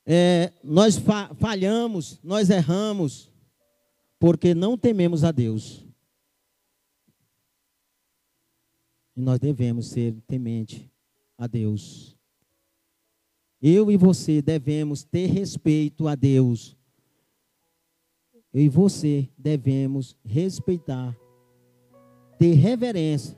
é, 0.06 0.52
nós 0.64 0.98
fa 0.98 1.34
falhamos, 1.36 2.20
nós 2.24 2.50
erramos, 2.50 3.32
porque 4.20 4.54
não 4.54 4.78
tememos 4.78 5.24
a 5.24 5.32
Deus. 5.32 5.86
E 9.16 9.22
nós 9.22 9.40
devemos 9.40 9.88
ser 9.88 10.16
temente 10.28 10.92
a 11.38 11.48
Deus. 11.48 12.19
Eu 13.62 13.92
e 13.92 13.98
você 13.98 14.42
devemos 14.42 15.04
ter 15.04 15.28
respeito 15.28 16.08
a 16.08 16.16
Deus. 16.16 16.78
Eu 18.54 18.62
e 18.62 18.70
você 18.70 19.30
devemos 19.38 20.16
respeitar, 20.26 21.16
ter 22.38 22.54
reverência 22.54 23.38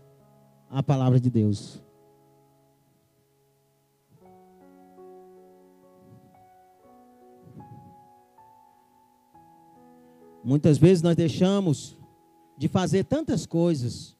à 0.70 0.84
palavra 0.84 1.20
de 1.20 1.30
Deus. 1.30 1.84
Muitas 10.44 10.78
vezes 10.78 11.04
nós 11.04 11.16
deixamos 11.16 11.98
de 12.58 12.68
fazer 12.68 13.04
tantas 13.04 13.46
coisas 13.46 14.18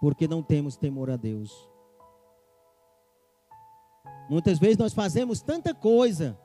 porque 0.00 0.28
não 0.28 0.42
temos 0.42 0.76
temor 0.76 1.10
a 1.10 1.16
Deus. 1.16 1.52
Muitas 4.28 4.58
vezes 4.58 4.76
nós 4.76 4.92
fazemos 4.92 5.40
tanta 5.40 5.74
coisa 5.74 6.38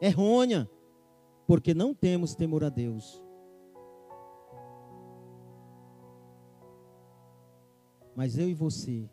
errônea, 0.00 0.68
porque 1.46 1.72
não 1.72 1.94
temos 1.94 2.34
temor 2.34 2.62
a 2.64 2.68
Deus. 2.68 3.22
Mas 8.14 8.36
eu 8.36 8.48
e 8.48 8.54
você 8.54 9.08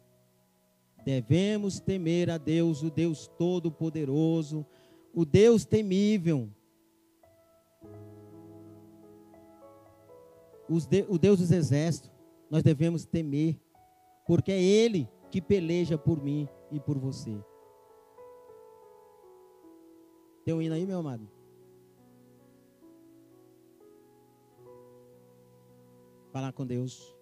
devemos 1.05 1.79
temer 1.79 2.29
a 2.29 2.37
Deus, 2.37 2.83
o 2.83 2.91
Deus 2.91 3.27
Todo-Poderoso, 3.37 4.65
o 5.13 5.23
Deus 5.23 5.63
temível, 5.63 6.49
o 10.67 11.17
Deus 11.17 11.39
dos 11.39 11.51
exércitos. 11.51 12.11
Nós 12.51 12.61
devemos 12.61 13.05
temer, 13.05 13.57
porque 14.25 14.51
é 14.51 14.61
Ele 14.61 15.07
que 15.31 15.41
peleja 15.41 15.97
por 15.97 16.21
mim 16.21 16.47
e 16.71 16.79
por 16.79 16.97
você. 16.97 17.37
Tem 20.45 20.53
um 20.53 20.61
hino 20.61 20.75
aí, 20.75 20.85
meu 20.85 20.99
amado? 20.99 21.27
Falar 26.31 26.53
com 26.53 26.65
Deus. 26.65 27.16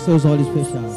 Seus 0.00 0.24
olhos 0.24 0.48
fechados. 0.48 0.96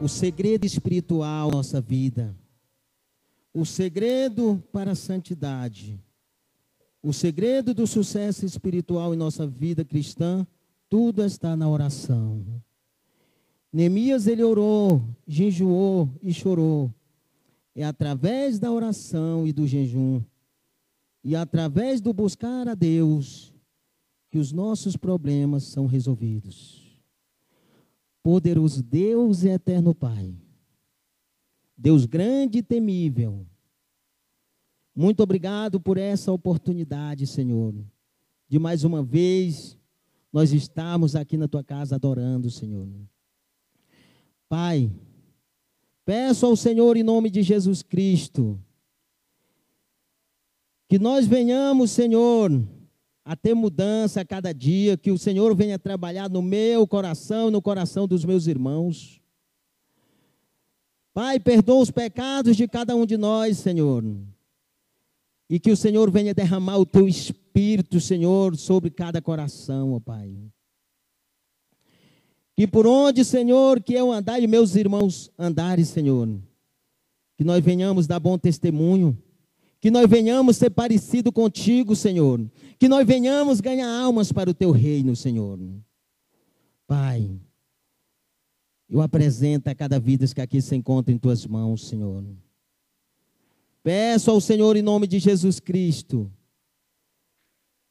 O 0.00 0.08
segredo 0.08 0.64
espiritual 0.64 1.50
da 1.50 1.56
nossa 1.56 1.80
vida, 1.80 2.34
o 3.52 3.66
segredo 3.66 4.62
para 4.72 4.92
a 4.92 4.94
santidade, 4.94 6.00
o 7.02 7.12
segredo 7.12 7.74
do 7.74 7.86
sucesso 7.86 8.46
espiritual 8.46 9.12
em 9.12 9.18
nossa 9.18 9.46
vida 9.46 9.84
cristã, 9.84 10.46
tudo 10.88 11.22
está 11.22 11.54
na 11.54 11.68
oração. 11.68 12.44
Neemias 13.72 14.26
ele 14.26 14.42
orou, 14.42 15.04
jejuou 15.26 16.08
e 16.22 16.32
chorou. 16.32 16.92
É 17.74 17.84
através 17.84 18.58
da 18.58 18.72
oração 18.72 19.46
e 19.46 19.52
do 19.52 19.66
jejum 19.66 20.22
e 21.22 21.36
através 21.36 22.00
do 22.00 22.14
buscar 22.14 22.66
a 22.66 22.74
Deus 22.74 23.55
que 24.36 24.40
os 24.40 24.52
nossos 24.52 24.98
problemas 24.98 25.64
são 25.64 25.86
resolvidos. 25.86 26.94
Poderoso 28.22 28.82
Deus 28.82 29.44
e 29.44 29.48
eterno 29.48 29.94
Pai, 29.94 30.34
Deus 31.74 32.04
grande 32.04 32.58
e 32.58 32.62
temível, 32.62 33.46
muito 34.94 35.22
obrigado 35.22 35.80
por 35.80 35.96
essa 35.96 36.30
oportunidade, 36.30 37.26
Senhor, 37.26 37.74
de 38.46 38.58
mais 38.58 38.84
uma 38.84 39.02
vez 39.02 39.78
nós 40.30 40.52
estamos 40.52 41.16
aqui 41.16 41.38
na 41.38 41.48
tua 41.48 41.64
casa 41.64 41.94
adorando, 41.94 42.50
Senhor. 42.50 42.86
Pai, 44.50 44.92
peço 46.04 46.44
ao 46.44 46.56
Senhor 46.56 46.94
em 46.98 47.02
nome 47.02 47.30
de 47.30 47.42
Jesus 47.42 47.82
Cristo, 47.82 48.60
que 50.86 50.98
nós 50.98 51.26
venhamos, 51.26 51.90
Senhor, 51.90 52.50
a 53.26 53.34
ter 53.34 53.54
mudança 53.54 54.20
a 54.20 54.24
cada 54.24 54.54
dia, 54.54 54.96
que 54.96 55.10
o 55.10 55.18
Senhor 55.18 55.52
venha 55.52 55.80
trabalhar 55.80 56.30
no 56.30 56.40
meu 56.40 56.86
coração 56.86 57.50
no 57.50 57.60
coração 57.60 58.06
dos 58.06 58.24
meus 58.24 58.46
irmãos. 58.46 59.20
Pai, 61.12 61.40
perdoa 61.40 61.82
os 61.82 61.90
pecados 61.90 62.56
de 62.56 62.68
cada 62.68 62.94
um 62.94 63.04
de 63.04 63.16
nós, 63.16 63.58
Senhor. 63.58 64.04
E 65.50 65.58
que 65.58 65.72
o 65.72 65.76
Senhor 65.76 66.08
venha 66.08 66.32
derramar 66.32 66.78
o 66.78 66.86
teu 66.86 67.08
espírito, 67.08 68.00
Senhor, 68.00 68.56
sobre 68.56 68.90
cada 68.90 69.20
coração, 69.20 69.94
ó 69.94 69.98
Pai. 69.98 70.32
Que 72.54 72.64
por 72.64 72.86
onde, 72.86 73.24
Senhor, 73.24 73.82
que 73.82 73.94
eu 73.94 74.12
andar 74.12 74.38
e 74.38 74.46
meus 74.46 74.76
irmãos 74.76 75.32
andarem, 75.36 75.84
Senhor, 75.84 76.28
que 77.36 77.42
nós 77.42 77.62
venhamos 77.62 78.06
dar 78.06 78.20
bom 78.20 78.38
testemunho 78.38 79.20
que 79.80 79.90
nós 79.90 80.08
venhamos 80.08 80.56
ser 80.56 80.70
parecido 80.70 81.30
contigo, 81.32 81.94
Senhor. 81.94 82.44
Que 82.78 82.88
nós 82.88 83.06
venhamos 83.06 83.60
ganhar 83.60 83.88
almas 83.88 84.32
para 84.32 84.50
o 84.50 84.54
teu 84.54 84.70
reino, 84.70 85.14
Senhor. 85.14 85.58
Pai, 86.86 87.30
eu 88.88 89.00
apresento 89.00 89.68
a 89.68 89.74
cada 89.74 89.98
vida 89.98 90.26
que 90.26 90.40
aqui 90.40 90.60
se 90.60 90.74
encontra 90.74 91.12
em 91.12 91.18
tuas 91.18 91.46
mãos, 91.46 91.88
Senhor. 91.88 92.24
Peço 93.82 94.30
ao 94.30 94.40
Senhor, 94.40 94.76
em 94.76 94.82
nome 94.82 95.06
de 95.06 95.18
Jesus 95.18 95.60
Cristo, 95.60 96.30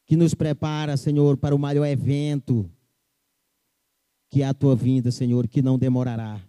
que 0.06 0.16
nos 0.16 0.34
prepara, 0.34 0.98
Senhor, 0.98 1.38
para 1.38 1.56
o 1.56 1.60
maior 1.60 1.86
evento, 1.86 2.70
que 4.30 4.42
é 4.42 4.46
a 4.46 4.54
tua 4.54 4.76
vinda, 4.76 5.12
Senhor, 5.12 5.48
que 5.48 5.62
não 5.62 5.78
demorará. 5.78 6.42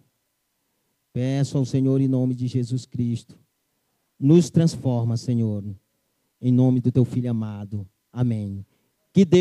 Peço 1.13 1.57
ao 1.57 1.65
Senhor, 1.65 2.01
em 2.01 2.07
nome 2.07 2.35
de 2.35 2.47
Jesus 2.47 2.85
Cristo, 2.85 3.37
nos 4.19 4.49
transforma, 4.49 5.17
Senhor. 5.17 5.63
Em 6.41 6.51
nome 6.51 6.79
do 6.79 6.91
teu 6.91 7.05
filho 7.05 7.29
amado. 7.29 7.87
Amém. 8.11 8.65
Que 9.13 9.25
Deus 9.25 9.35